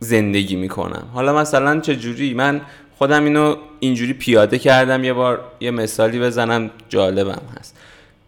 زندگی 0.00 0.56
می‌کنم. 0.56 1.08
حالا 1.14 1.36
مثلا 1.36 1.80
چه 1.80 1.96
جوری 1.96 2.34
من 2.34 2.60
خودم 2.98 3.24
اینو 3.24 3.56
اینجوری 3.80 4.12
پیاده 4.12 4.58
کردم 4.58 5.04
یه 5.04 5.12
بار 5.12 5.44
یه 5.60 5.70
مثالی 5.70 6.20
بزنم 6.20 6.70
جالبم 6.88 7.42
هست. 7.58 7.76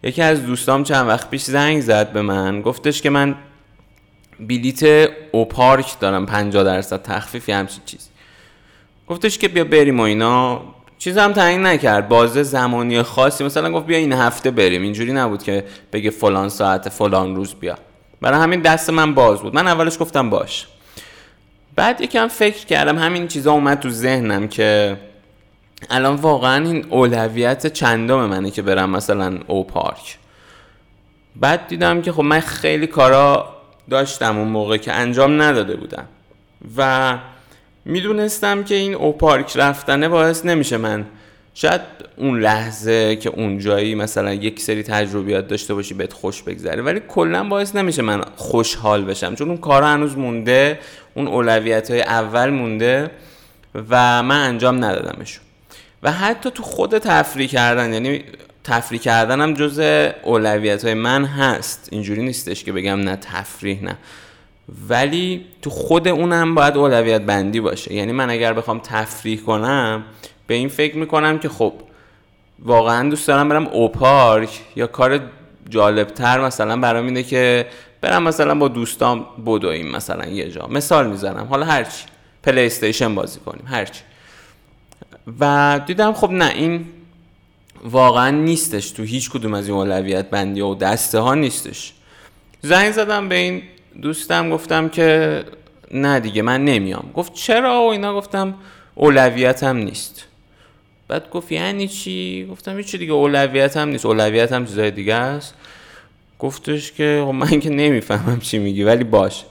یکی 0.03 0.21
از 0.21 0.45
دوستام 0.45 0.83
چند 0.83 1.07
وقت 1.07 1.29
پیش 1.29 1.43
زنگ 1.43 1.81
زد 1.81 2.11
به 2.11 2.21
من 2.21 2.61
گفتش 2.61 3.01
که 3.01 3.09
من 3.09 3.35
بلیت 4.39 5.09
او 5.31 5.45
پارک 5.45 5.99
دارم 5.99 6.25
50 6.25 6.63
درصد 6.63 7.01
تخفیف 7.01 7.49
همچین 7.49 7.81
چیز 7.85 8.09
گفتش 9.07 9.37
که 9.37 9.47
بیا 9.47 9.63
بریم 9.63 9.99
و 9.99 10.03
اینا. 10.03 10.61
چیز 10.99 11.17
هم 11.17 11.33
تعیین 11.33 11.65
نکرد. 11.65 12.09
بازه 12.09 12.43
زمانی 12.43 13.01
خاصی 13.01 13.43
مثلا 13.43 13.71
گفت 13.71 13.85
بیا 13.85 13.97
این 13.97 14.13
هفته 14.13 14.51
بریم. 14.51 14.81
اینجوری 14.81 15.13
نبود 15.13 15.43
که 15.43 15.63
بگه 15.93 16.09
فلان 16.09 16.49
ساعت 16.49 16.89
فلان 16.89 17.35
روز 17.35 17.55
بیا. 17.55 17.77
برای 18.21 18.39
همین 18.39 18.61
دست 18.61 18.89
من 18.89 19.13
باز 19.13 19.41
بود. 19.41 19.55
من 19.55 19.67
اولش 19.67 19.99
گفتم 19.99 20.29
باش. 20.29 20.67
بعد 21.75 22.01
یکم 22.01 22.27
فکر 22.27 22.65
کردم 22.65 22.97
همین 22.97 23.27
چیزا 23.27 23.51
اومد 23.51 23.79
تو 23.79 23.89
ذهنم 23.89 24.47
که 24.47 24.97
الان 25.89 26.15
واقعا 26.15 26.65
این 26.65 26.85
اولویت 26.89 27.67
چندم 27.67 28.25
منه 28.25 28.51
که 28.51 28.61
برم 28.61 28.89
مثلا 28.89 29.39
او 29.47 29.63
پارک. 29.63 30.17
بعد 31.35 31.67
دیدم 31.67 32.01
که 32.01 32.11
خب 32.11 32.21
من 32.21 32.39
خیلی 32.39 32.87
کارا 32.87 33.49
داشتم 33.89 34.37
اون 34.37 34.47
موقع 34.47 34.77
که 34.77 34.93
انجام 34.93 35.41
نداده 35.41 35.75
بودم. 35.75 36.05
و 36.77 37.17
می‌دونستم 37.87 38.63
که 38.63 38.75
این 38.75 38.93
او 38.93 39.13
پارک 39.13 39.57
رفتنه 39.57 40.09
باعث 40.09 40.45
نمیشه 40.45 40.77
من. 40.77 41.05
شاید 41.53 41.81
اون 42.17 42.39
لحظه 42.39 43.15
که 43.15 43.29
اون 43.29 43.59
جایی 43.59 43.95
مثلا 43.95 44.33
یک 44.33 44.59
سری 44.59 44.83
تجربیات 44.83 45.47
داشته 45.47 45.73
باشی 45.73 45.93
بهت 45.93 46.13
خوش 46.13 46.43
بگذره 46.43 46.81
ولی 46.81 47.01
کلا 47.07 47.43
باعث 47.43 47.75
نمیشه 47.75 48.01
من 48.01 48.21
خوشحال 48.35 49.05
بشم. 49.05 49.35
چون 49.35 49.47
اون 49.47 49.57
کار 49.57 49.83
هنوز 49.83 50.17
مونده 50.17 50.79
اون 51.13 51.27
اولویت 51.27 51.91
های 51.91 52.01
اول 52.01 52.49
مونده 52.49 53.11
و 53.89 54.23
من 54.23 54.47
انجام 54.47 54.85
ندادمشون. 54.85 55.43
و 56.03 56.11
حتی 56.11 56.51
تو 56.51 56.63
خود 56.63 56.97
تفریح 56.97 57.47
کردن 57.47 57.93
یعنی 57.93 58.23
تفریح 58.63 59.01
کردن 59.01 59.41
هم 59.41 59.53
جز 59.53 59.79
اولویت 60.23 60.85
های 60.85 60.93
من 60.93 61.25
هست. 61.25 61.89
اینجوری 61.91 62.23
نیستش 62.23 62.63
که 62.63 62.71
بگم 62.71 62.99
نه 62.99 63.15
تفریح 63.15 63.83
نه. 63.83 63.97
ولی 64.89 65.45
تو 65.61 65.69
خود 65.69 66.07
اونم 66.07 66.55
باید 66.55 66.77
اولویت 66.77 67.21
بندی 67.21 67.59
باشه. 67.59 67.93
یعنی 67.93 68.11
من 68.11 68.29
اگر 68.29 68.53
بخوام 68.53 68.79
تفریح 68.79 69.41
کنم 69.41 70.03
به 70.47 70.53
این 70.53 70.69
فکر 70.69 70.97
می‌کنم 70.97 71.39
که 71.39 71.49
خب 71.49 71.73
واقعا 72.59 73.09
دوست 73.09 73.27
دارم 73.27 73.49
برم 73.49 73.67
او 73.67 73.89
پارک 73.89 74.49
یا 74.75 74.87
کار 74.87 75.19
جالبتر 75.69 76.45
مثلا 76.45 76.77
برام 76.77 77.05
اینه 77.05 77.23
که 77.23 77.67
برم 78.01 78.23
مثلا 78.23 78.55
با 78.55 78.67
دوستان 78.67 79.25
بدویم 79.45 79.91
مثلا 79.91 80.25
یه 80.25 80.51
جا. 80.51 80.67
مثال 80.67 81.09
می‌زنم. 81.09 81.47
حالا 81.49 81.65
هرچی 81.65 82.03
پلی 82.43 82.65
استیشن 82.65 83.15
بازی 83.15 83.39
کنیم. 83.39 83.63
هرچی 83.65 84.01
و 85.39 85.81
دیدم 85.85 86.13
خب 86.13 86.31
نه 86.31 86.51
این 86.55 86.85
واقعا 87.83 88.29
نیستش. 88.29 88.91
تو 88.91 89.03
هیچ 89.03 89.29
کدوم 89.29 89.53
از 89.53 89.67
این 89.67 89.77
اولویت 89.77 90.29
بندی 90.29 90.61
و 90.61 90.75
دسته 90.75 91.19
ها 91.19 91.35
نیستش. 91.35 91.93
زنگ 92.61 92.91
زدم 92.91 93.29
به 93.29 93.35
این 93.35 93.63
دوستم 94.01 94.49
گفتم 94.49 94.89
که 94.89 95.43
نه 95.91 96.19
دیگه 96.19 96.41
من 96.41 96.65
نمیام. 96.65 97.11
گفت 97.13 97.33
چرا 97.33 97.81
و 97.81 97.91
اینا؟ 97.91 98.15
گفتم 98.15 98.53
اولویتم 98.95 99.77
نیست. 99.77 100.25
بعد 101.07 101.29
گفت 101.29 101.51
یعنی 101.51 101.87
چی؟ 101.87 102.47
گفتم 102.51 102.77
هیچ 102.77 102.95
دیگه 102.95 103.13
اولویت 103.13 103.77
هم 103.77 103.89
نیست. 103.89 104.05
اولویت 104.05 104.51
هم 104.51 104.65
چیزای 104.65 104.91
دیگه 104.91 105.13
است. 105.13 105.53
گفتش 106.39 106.91
که 106.91 107.23
خب 107.25 107.31
من 107.31 107.59
که 107.59 107.69
نمی‌فهمم 107.69 108.39
چی 108.39 108.59
میگی 108.59 108.83
ولی 108.83 109.03
باش 109.03 109.43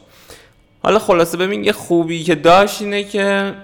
حالا 0.83 0.99
خلاصه 0.99 1.37
ببین 1.37 1.65
یه 1.65 1.73
خوبی 1.73 2.23
که 2.23 2.35
داشت 2.35 2.83
اینه 2.83 3.05
که 3.05 3.55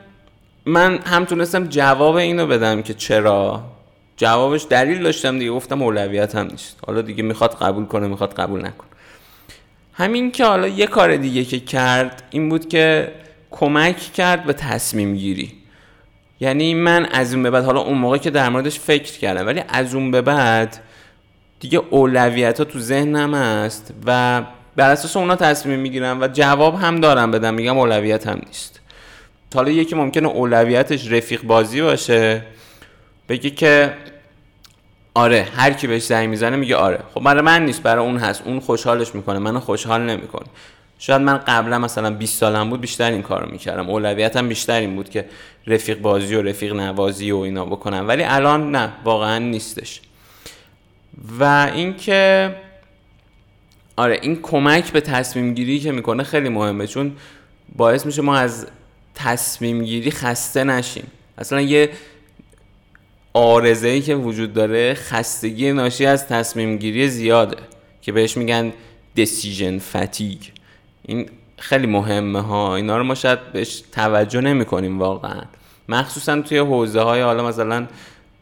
من 0.66 0.98
هم 0.98 1.24
تونستم 1.24 1.66
جواب 1.66 2.14
اینو 2.14 2.46
بدم 2.46 2.82
که 2.82 2.94
چرا. 2.94 3.62
جوابش 4.16 4.66
دلیل 4.70 5.02
داشتم 5.02 5.38
دیگه 5.38 5.50
گفتم 5.50 5.82
اولویت 5.82 6.34
هم 6.34 6.46
نیست. 6.46 6.76
حالا 6.86 7.02
دیگه 7.02 7.22
می‌خواد 7.22 7.54
قبول 7.54 7.84
کنه 7.84 8.06
می‌خواد 8.06 8.34
قبول 8.34 8.60
نکنه. 8.60 8.88
همین 9.92 10.30
که 10.30 10.44
حالا 10.44 10.68
یه 10.68 10.86
کار 10.86 11.16
دیگه 11.16 11.44
که 11.44 11.60
کرد 11.60 12.22
این 12.30 12.48
بود 12.48 12.68
که 12.68 13.12
کمک 13.50 13.96
کرد 13.96 14.44
به 14.44 14.52
تصمیم 14.52 15.16
گیری. 15.16 15.52
یعنی 16.40 16.74
من 16.74 17.06
از 17.06 17.34
اون 17.34 17.42
به 17.42 17.50
بعد 17.50 17.64
حالا 17.64 17.80
اون 17.80 17.98
موقع 17.98 18.18
که 18.18 18.30
در 18.30 18.48
موردش 18.48 18.78
فکر 18.78 19.18
کردم 19.18 19.46
ولی 19.46 19.62
از 19.68 19.94
اون 19.94 20.10
به 20.10 20.22
بعد 20.22 20.80
دیگه 21.60 21.82
اولویت 21.90 22.58
ها 22.58 22.64
تو 22.64 22.78
ذهنم 22.78 23.34
هست 23.34 23.94
و 24.06 24.42
بر 24.76 24.90
اساس 24.90 25.16
اونا 25.16 25.36
تصمیم 25.36 25.78
می‌گیرم 25.78 26.20
و 26.20 26.28
جواب 26.28 26.74
هم 26.74 27.00
دارم 27.00 27.30
بدم 27.30 27.54
میگم 27.54 27.78
اولویت 27.78 28.26
هم 28.26 28.40
نیست. 28.46 28.80
حالا 29.54 29.70
یکی 29.70 29.94
ممکنه 29.94 30.28
اولویتش 30.28 31.12
رفیق 31.12 31.42
بازی 31.42 31.82
باشه 31.82 32.42
بگی 33.28 33.50
که 33.50 33.92
آره 35.14 35.48
هر 35.56 35.72
کی 35.72 35.86
بهش 35.86 36.02
زنگ 36.02 36.28
می‌زنه 36.28 36.56
میگه 36.56 36.76
آره. 36.76 36.98
خب 37.14 37.20
برای 37.20 37.42
من 37.42 37.64
نیست 37.64 37.82
برای 37.82 38.04
اون 38.04 38.16
هست. 38.16 38.42
اون 38.44 38.60
خوشحالش 38.60 39.14
می‌کنه 39.14 39.38
منو 39.38 39.60
خوشحال 39.60 40.02
نمی‌کنه. 40.02 40.46
شاید 40.98 41.22
من 41.22 41.38
قبلا 41.38 41.78
مثلا 41.78 42.10
20 42.10 42.38
سالم 42.38 42.70
بود 42.70 42.80
بیشتر 42.80 43.10
این 43.10 43.22
کارو 43.22 43.52
می‌کردم. 43.52 43.90
اولویتم 43.90 44.48
بیشتر 44.48 44.80
این 44.80 44.96
بود 44.96 45.10
که 45.10 45.24
رفیق 45.66 45.98
بازی 46.00 46.34
و 46.34 46.42
رفیق 46.42 46.72
نوازی 46.72 47.30
و 47.30 47.36
اینا 47.36 47.64
بکنم. 47.64 48.08
ولی 48.08 48.22
الان 48.22 48.70
نه 48.70 48.92
واقعا 49.04 49.38
نیستش. 49.38 50.00
و 51.38 51.70
اینکه 51.74 52.54
آره 53.96 54.18
این 54.22 54.42
کمک 54.42 54.92
به 54.92 55.00
تصمیم 55.00 55.54
گیری 55.54 55.80
که 55.80 55.92
می‌کنه 55.92 56.22
خیلی 56.22 56.48
مهمه. 56.48 56.86
چون 56.86 57.12
باعث 57.76 58.06
میشه 58.06 58.22
ما 58.22 58.36
از 58.36 58.66
تصمیم 59.14 59.84
گیری 59.84 60.10
خسته 60.10 60.64
نشیم. 60.64 61.06
اصلا 61.38 61.60
یه 61.60 61.90
آرزه 63.32 63.88
ای 63.88 64.00
که 64.00 64.14
وجود 64.14 64.52
داره 64.52 64.94
خستگی 64.94 65.72
ناشی 65.72 66.06
از 66.06 66.28
تصمیم 66.28 66.76
گیری 66.76 67.08
زیاده 67.08 67.56
که 68.02 68.12
بهش 68.12 68.36
میگن 68.36 68.72
decision 69.18 69.80
fatigue. 69.94 70.50
این 71.02 71.28
خیلی 71.58 71.86
مهمه 71.86 72.40
ها. 72.40 72.76
اینا 72.76 72.98
رو 72.98 73.04
ما 73.04 73.14
شاید 73.14 73.52
بهش 73.52 73.82
توجه 73.92 74.40
نمی 74.40 74.64
کنیم 74.64 74.98
واقعا. 74.98 75.42
مخصوصا 75.88 76.40
توی 76.40 76.58
حوزه 76.58 77.00
های 77.00 77.20
حالا 77.20 77.46
مثلا 77.46 77.86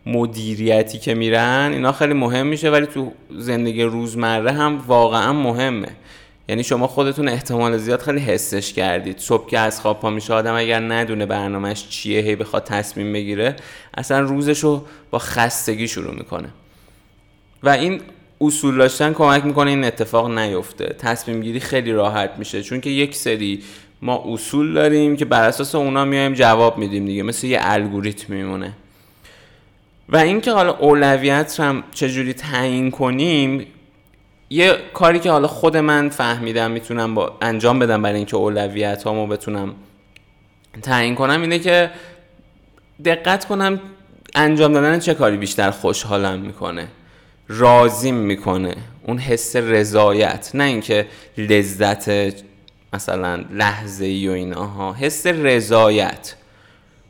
مدیریتی 0.06 0.98
که 0.98 1.14
میرن 1.14 1.70
اینا 1.72 1.92
خیلی 1.92 2.14
مهم 2.14 2.46
میشه 2.46 2.70
ولی 2.70 2.86
تو 2.86 3.12
زندگی 3.38 3.82
روزمره 3.82 4.52
هم 4.52 4.78
واقعا 4.86 5.32
مهمه. 5.32 5.88
یعنی 6.50 6.64
شما 6.64 6.86
خودتون 6.86 7.28
احتمال 7.28 7.76
زیاد 7.76 8.00
خیلی 8.00 8.20
حسش 8.20 8.72
کردید. 8.72 9.18
صبح 9.18 9.50
که 9.50 9.58
از 9.58 9.80
خواب 9.80 10.00
پا 10.00 10.10
میشه 10.10 10.34
آدم 10.34 10.54
اگر 10.54 10.80
ندونه 10.80 11.26
برنامهش 11.26 11.88
چیه 11.88 12.20
هی 12.20 12.36
بخواد 12.36 12.64
تصمیم 12.64 13.12
بگیره 13.12 13.56
اصلا 13.96 14.20
روزش 14.20 14.58
رو 14.58 14.84
با 15.10 15.18
خستگی 15.18 15.88
شروع 15.88 16.14
می‌کنه. 16.14 16.48
و 17.62 17.68
این 17.68 18.00
اصول 18.40 18.76
داشتن 18.76 19.12
کمک 19.12 19.44
می‌کنه 19.44 19.70
این 19.70 19.84
اتفاق 19.84 20.38
نیفته. 20.38 20.96
تصمیم 20.98 21.40
گیری 21.40 21.60
خیلی 21.60 21.92
راحت 21.92 22.30
میشه 22.38 22.62
چون 22.62 22.80
که 22.80 22.90
یک 22.90 23.14
سری 23.14 23.62
ما 24.02 24.24
اصول 24.26 24.74
داریم 24.74 25.16
که 25.16 25.24
بر 25.24 25.48
اساس 25.48 25.74
اونا 25.74 26.04
میایم 26.04 26.34
جواب 26.34 26.78
میدیم 26.78 27.06
دیگه 27.06 27.22
مثل 27.22 27.46
یه 27.46 27.58
الگوریتم 27.62 28.34
میمونه. 28.34 28.72
و 30.08 30.16
اینکه 30.16 30.52
حالا 30.52 30.72
اولویت 30.72 31.60
هم 31.60 31.84
چجوری 31.94 32.32
تعیین 32.32 32.90
کنیم 32.90 33.66
یه 34.50 34.76
کاری 34.94 35.18
که 35.18 35.30
حالا 35.30 35.48
خود 35.48 35.76
من 35.76 36.08
فهمیدم 36.08 36.70
می‌تونم 36.70 37.14
با 37.14 37.36
انجام 37.42 37.78
بدم 37.78 38.02
برای 38.02 38.16
اینکه 38.16 38.36
اولویت 38.36 39.02
هامو 39.02 39.26
بتونم 39.26 39.74
تعیین 40.82 41.14
کنم 41.14 41.40
اینه 41.40 41.58
که 41.58 41.90
دقت 43.04 43.44
کنم 43.44 43.80
انجام 44.34 44.72
دادن 44.72 44.98
چه 44.98 45.14
کاری 45.14 45.36
بیشتر 45.36 45.70
خوشحالم 45.70 46.38
می‌کنه 46.38 46.88
راضیم 47.48 48.14
می‌کنه 48.14 48.74
اون 49.02 49.18
حس 49.18 49.56
رضایت 49.56 50.50
نه 50.54 50.64
اینکه 50.64 51.06
لذت 51.38 52.34
مثلا 52.92 53.44
لحظه 53.50 54.04
ای 54.04 54.28
و 54.28 54.32
ایناها 54.32 54.92
حس 54.92 55.26
رضایت. 55.26 56.34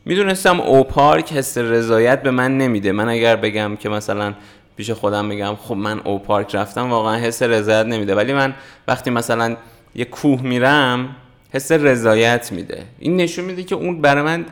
می‌دونستم 0.05 0.59
او 0.59 0.83
پارک 0.83 1.33
حس 1.33 1.57
رضایت 1.57 2.21
به 2.23 2.31
من 2.31 2.57
نمیده. 2.57 2.91
من 2.91 3.09
اگر 3.09 3.35
بگم 3.35 3.75
که 3.75 3.89
مثلا 3.89 4.33
پیش 4.75 4.91
خودم 4.91 5.29
بگم 5.29 5.55
خب 5.55 5.75
من 5.75 5.99
او 5.99 6.19
پارک 6.19 6.55
رفتم 6.55 6.89
واقعا 6.89 7.17
حس 7.17 7.43
رضایت 7.43 7.85
نمیده. 7.85 8.15
ولی 8.15 8.33
من 8.33 8.53
وقتی 8.87 9.09
مثلا 9.09 9.57
یه 9.95 10.05
کوه 10.05 10.41
میرم 10.41 11.15
حس 11.53 11.71
رضایت 11.71 12.51
میده. 12.51 12.83
این 12.99 13.15
نشون 13.15 13.45
میده 13.45 13.63
که 13.63 13.75
اون 13.75 14.01
برای 14.01 14.23
من 14.23 14.45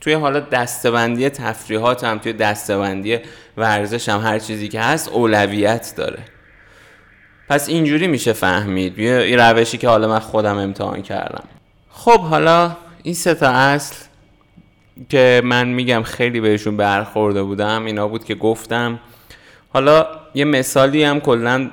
توی 0.00 0.12
حالا 0.12 0.40
دستبندی 0.40 1.28
تفریحاتم 1.28 2.18
توی 2.18 2.32
دستبندی 2.32 3.18
ورزشم 3.56 4.20
هر 4.24 4.38
چیزی 4.38 4.68
که 4.68 4.80
هست 4.80 5.08
اولویت 5.08 5.94
داره. 5.96 6.18
پس 7.48 7.68
اینجوری 7.68 8.06
میشه 8.06 8.32
فهمید. 8.32 8.98
یه 8.98 9.36
روشی 9.36 9.78
که 9.78 9.88
حالا 9.88 10.08
من 10.08 10.18
خودم 10.18 10.58
امتحان 10.58 11.02
کردم. 11.02 11.44
خب 11.90 12.20
حالا 12.20 12.76
این 13.02 13.14
سه 13.14 13.34
تا 13.34 13.48
اصل 13.48 13.96
که 15.08 15.42
من 15.44 15.68
میگم 15.68 16.02
خیلی 16.02 16.40
بهشون 16.40 16.76
برخورده 16.76 17.42
بودم 17.42 17.84
اینا 17.84 18.08
بود 18.08 18.24
که 18.24 18.34
گفتم 18.34 18.98
حالا 19.76 20.06
یه 20.34 20.44
مثالی 20.44 21.04
هم 21.04 21.20
کلا 21.20 21.70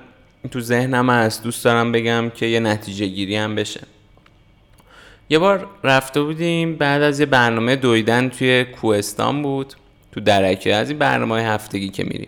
تو 0.52 0.60
ذهنم 0.60 1.10
هست. 1.10 1.44
دوست 1.44 1.66
دارم 1.66 1.92
بگم 1.92 2.32
که 2.36 2.46
یه 2.46 2.60
نتیجه 2.60 3.06
گیری 3.06 3.36
هم 3.36 3.56
بشه. 3.56 3.82
یه 5.30 5.40
بار 5.40 5.68
رفته 5.84 6.22
بودیم 6.22 6.76
بعد 6.76 7.02
از 7.02 7.20
یه 7.20 7.26
برنامه 7.26 7.76
دویدن 7.76 8.30
توی 8.30 8.64
کوهستان 8.64 9.42
بود 9.42 9.74
تو 10.12 10.20
درکه. 10.20 10.76
از 10.76 10.90
این 10.90 11.00
برنامه 11.00 11.42
هفتگی 11.42 11.90
که 11.90 12.04
میریم. 12.04 12.28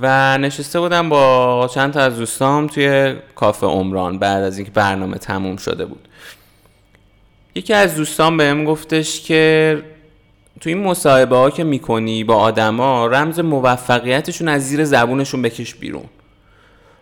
و 0.00 0.38
نشسته 0.38 0.80
بودم 0.80 1.08
با 1.08 1.70
چند 1.74 1.92
تا 1.92 2.00
از 2.00 2.18
دوستام 2.18 2.66
توی 2.66 3.14
کافه 3.34 3.66
عمران 3.66 4.18
بعد 4.18 4.42
از 4.42 4.58
اینکه 4.58 4.72
برنامه 4.72 5.18
تموم 5.18 5.56
شده 5.56 5.84
بود. 5.84 6.08
یکی 7.54 7.74
از 7.74 7.96
دوستان 7.96 8.36
بهم 8.36 8.64
گفتش 8.64 9.20
که 9.20 9.82
تو 10.60 10.68
این 10.68 10.82
مصاحبه 10.82 11.36
ها 11.36 11.50
که 11.50 11.64
می‌کنی 11.64 12.24
با 12.24 12.34
آدما 12.34 13.06
رمز 13.06 13.40
موفقیتشون 13.40 14.48
از 14.48 14.68
زیر 14.68 14.84
زبونشون 14.84 15.42
بکش 15.42 15.74
بیرون. 15.74 16.04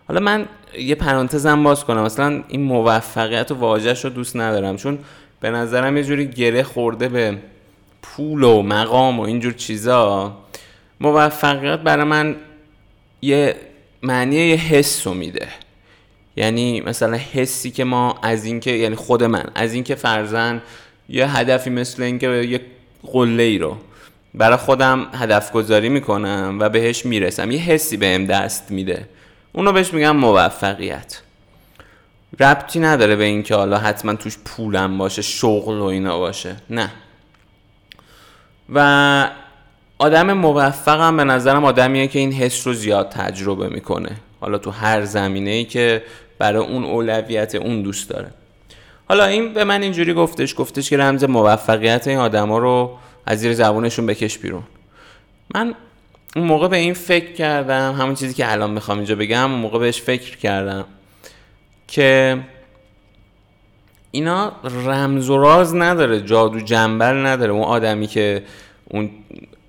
حالا 0.07 0.19
من 0.19 0.45
یه 0.79 0.95
پرانتزم 0.95 1.63
باز 1.63 1.85
کنم. 1.85 2.03
مثلا 2.03 2.43
این 2.47 2.61
موفقیت 2.61 3.51
و 3.51 3.55
واژهش 3.55 4.03
رو 4.03 4.09
دوست 4.09 4.35
ندارم. 4.35 4.77
چون 4.77 4.99
به 5.39 5.49
نظرم 5.49 5.97
یه 5.97 6.03
جوری 6.03 6.27
گره 6.27 6.63
خورده 6.63 7.09
به 7.09 7.37
پول 8.01 8.43
و 8.43 8.61
مقام 8.61 9.19
و 9.19 9.23
اینجور 9.23 9.53
چیزا. 9.53 10.37
موفقیت 10.99 11.79
برای 11.79 12.03
من 12.03 12.35
یه 13.21 13.55
معنی 14.03 14.35
یه 14.35 14.55
حس 14.55 15.07
رو 15.07 15.13
میده. 15.13 15.47
یعنی 16.35 16.81
مثلا 16.81 17.17
حسی 17.17 17.71
که 17.71 17.83
ما 17.83 18.19
از 18.23 18.45
اینکه 18.45 18.71
یعنی 18.71 18.95
خود 18.95 19.23
من 19.23 19.45
از 19.55 19.73
اینکه 19.73 19.95
فرزن 19.95 20.61
یه 21.09 21.37
هدفی 21.37 21.69
مثل 21.69 22.03
اینکه 22.03 22.27
یه 22.27 22.61
قله 23.03 23.43
ای 23.43 23.57
رو. 23.57 23.77
برای 24.33 24.57
خودم 24.57 25.07
هدف 25.13 25.51
گذاری 25.51 25.89
می‌کنم 25.89 26.57
و 26.59 26.69
بهش 26.69 27.05
می‌رسم. 27.05 27.51
یه 27.51 27.59
حسی 27.59 27.97
بهم 27.97 28.25
دست 28.25 28.71
میده. 28.71 29.05
اونو 29.53 29.71
بهش 29.71 29.93
میگم 29.93 30.15
موفقیت. 30.15 31.21
ربطی 32.39 32.79
نداره 32.79 33.15
به 33.15 33.23
اینکه 33.23 33.55
حالا 33.55 33.77
حتما 33.77 34.13
توش 34.13 34.37
پولم 34.45 34.97
باشه 34.97 35.21
شغل 35.21 35.77
و 35.77 35.83
اینا 35.83 36.19
باشه. 36.19 36.55
نه. 36.69 36.91
و 38.73 39.29
آدم 39.99 40.33
موفقم 40.33 41.17
به 41.17 41.23
نظرم 41.23 41.65
آدمیه 41.65 42.07
که 42.07 42.19
این 42.19 42.33
حس 42.33 42.67
رو 42.67 42.73
زیاد 42.73 43.09
تجربه 43.09 43.69
می‌کنه. 43.69 44.11
حالا 44.41 44.57
تو 44.57 44.71
هر 44.71 45.05
زمینه 45.05 45.49
ای 45.49 45.65
که 45.65 46.03
برای 46.37 46.65
اون 46.65 46.83
اولویت 46.83 47.55
اون 47.55 47.81
دوست 47.81 48.09
داره. 48.09 48.31
حالا 49.09 49.25
این 49.25 49.53
به 49.53 49.63
من 49.63 49.81
اینجوری 49.81 50.13
گفتش 50.13 50.55
گفتش 50.57 50.89
که 50.89 50.97
رمز 50.97 51.23
موفقیت 51.23 52.07
این 52.07 52.17
آدما 52.17 52.57
رو 52.57 52.97
از 53.25 53.39
زیر 53.39 53.53
زبونشون 53.53 54.05
بکش 54.05 54.37
بیرون. 54.37 54.63
من 55.55 55.75
اون 56.35 56.45
موقع 56.45 56.67
به 56.67 56.77
این 56.77 56.93
فکر 56.93 57.33
کردم 57.33 57.93
همون 57.93 58.15
چیزی 58.15 58.33
که 58.33 58.51
الان 58.51 58.71
می‌خوام 58.71 58.97
اینجا 58.97 59.15
بگم 59.15 59.51
اون 59.51 59.61
موقع 59.61 59.79
بهش 59.79 60.01
فکر 60.01 60.37
کردم 60.37 60.85
که 61.87 62.39
اینا 64.11 64.51
رمز 64.85 65.29
و 65.29 65.37
راز 65.37 65.75
نداره 65.75 66.21
جادو 66.21 66.59
جنبل 66.59 67.25
نداره. 67.25 67.51
اون 67.51 67.63
آدمی 67.63 68.07
که 68.07 68.43
اون 68.89 69.09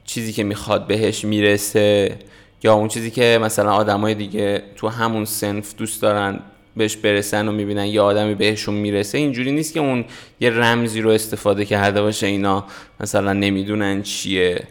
چیزی 0.04 0.32
که 0.32 0.44
می‌خواد 0.44 0.86
بهش 0.86 1.24
می‌رسه 1.24 2.18
یا 2.62 2.74
اون 2.74 2.88
چیزی 2.88 3.10
که 3.10 3.38
مثلا 3.42 3.72
آدمای 3.72 4.14
دیگه 4.14 4.62
تو 4.76 4.88
همون 4.88 5.24
سنف 5.24 5.74
دوست 5.76 6.02
دارن 6.02 6.40
بهش 6.76 6.96
برسن 6.96 7.48
و 7.48 7.52
می‌بینن 7.52 7.86
یه 7.86 8.00
آدمی 8.00 8.34
بهشون 8.34 8.74
می‌رسه 8.74 9.18
اینجوری 9.18 9.52
نیست 9.52 9.74
که 9.74 9.80
اون 9.80 10.04
یه 10.40 10.50
رمزی 10.50 11.00
رو 11.00 11.10
استفاده 11.10 11.64
کرده 11.64 12.02
باشه 12.02 12.26
اینا 12.26 12.64
مثلا 13.00 13.32
نمی‌دونن 13.32 14.02
چیه. 14.02 14.62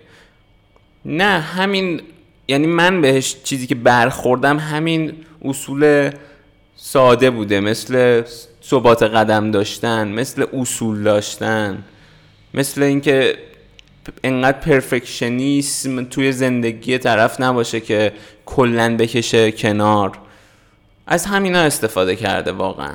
نه 1.05 1.39
همین 1.39 2.01
یعنی 2.47 2.67
من 2.67 3.01
بهش 3.01 3.35
چیزی 3.43 3.67
که 3.67 3.75
برخوردم 3.75 4.59
همین 4.59 5.13
اصول 5.45 6.11
ساده 6.75 7.29
بوده 7.29 7.59
مثل 7.59 8.23
ثبات 8.63 9.03
قدم 9.03 9.51
داشتن 9.51 10.07
مثل 10.07 10.45
اصول 10.53 11.03
داشتن 11.03 11.83
مثل 12.53 12.83
اینکه 12.83 13.37
انقدر 14.23 14.59
پرفکشنیسم 14.59 16.03
توی 16.03 16.31
زندگی 16.31 16.97
طرف 16.97 17.41
نباشه 17.41 17.79
که 17.79 18.11
کلا 18.45 18.97
بکشه 18.97 19.51
کنار. 19.51 20.11
از 21.11 21.25
همینا 21.25 21.59
استفاده 21.59 22.15
کرده 22.15 22.51
واقعا. 22.51 22.93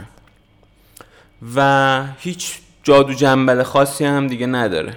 و 1.56 2.02
هیچ 2.18 2.58
جادو 2.82 3.12
جنبل 3.12 3.62
خاصی 3.62 4.04
هم 4.04 4.26
دیگه 4.26 4.46
نداره. 4.46 4.96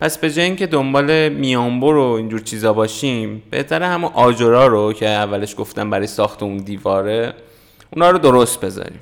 پس 0.00 0.18
به 0.18 0.30
جای 0.30 0.44
اینکه 0.44 0.66
دنبال 0.66 1.28
میانبر 1.28 1.96
و 1.96 2.02
اینجور 2.02 2.40
چیزا 2.40 2.72
باشیم 2.72 3.42
بهتره 3.50 3.86
همون 3.86 4.10
آجرا 4.14 4.66
رو 4.66 4.92
که 4.92 5.08
اولش 5.08 5.54
گفتم 5.58 5.90
برای 5.90 6.06
ساخت 6.06 6.42
اون 6.42 6.56
دیواره 6.56 7.34
اونا 7.92 8.10
رو 8.10 8.18
درست 8.18 8.60
بذاریم. 8.60 9.00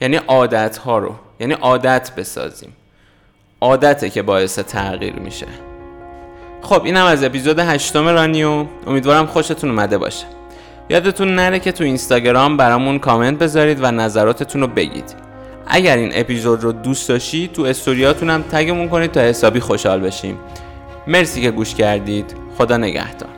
یعنی 0.00 0.16
عادت 0.16 0.76
ها 0.76 0.98
رو 0.98 1.14
یعنی 1.40 1.52
عادت 1.54 2.12
بسازیم. 2.16 2.76
عادته 3.60 4.10
که 4.10 4.22
باعث 4.22 4.58
تغییر 4.58 5.14
میشه. 5.14 5.46
خب 6.62 6.84
اینم 6.84 7.04
از 7.04 7.24
اپیزود 7.24 7.58
هشتم 7.58 8.08
رانیو. 8.08 8.66
امیدوارم 8.86 9.26
خوشتون 9.26 9.70
اومده 9.70 9.98
باشه. 9.98 10.26
یادتون 10.88 11.34
نره 11.34 11.58
که 11.58 11.72
تو 11.72 11.84
اینستاگرام 11.84 12.56
برامون 12.56 12.98
کامنت 12.98 13.38
بذارید 13.38 13.78
و 13.82 13.90
نظراتتون 13.90 14.60
رو 14.60 14.66
بگید. 14.66 15.14
اگر 15.66 15.96
این 15.96 16.10
اپیزود 16.14 16.62
رو 16.62 16.72
دوست 16.72 17.08
داشتید 17.08 17.52
تو 17.52 17.62
استوریاتون 17.62 18.30
هم 18.30 18.42
تگمون 18.42 18.88
کنید 18.88 19.12
تا 19.12 19.20
حسابی 19.20 19.60
خوشحال 19.60 20.00
بشیم. 20.00 20.38
مرسی 21.06 21.42
که 21.42 21.50
گوش 21.50 21.74
کردید. 21.74 22.34
خدا 22.58 22.76
نگهدار. 22.76 23.33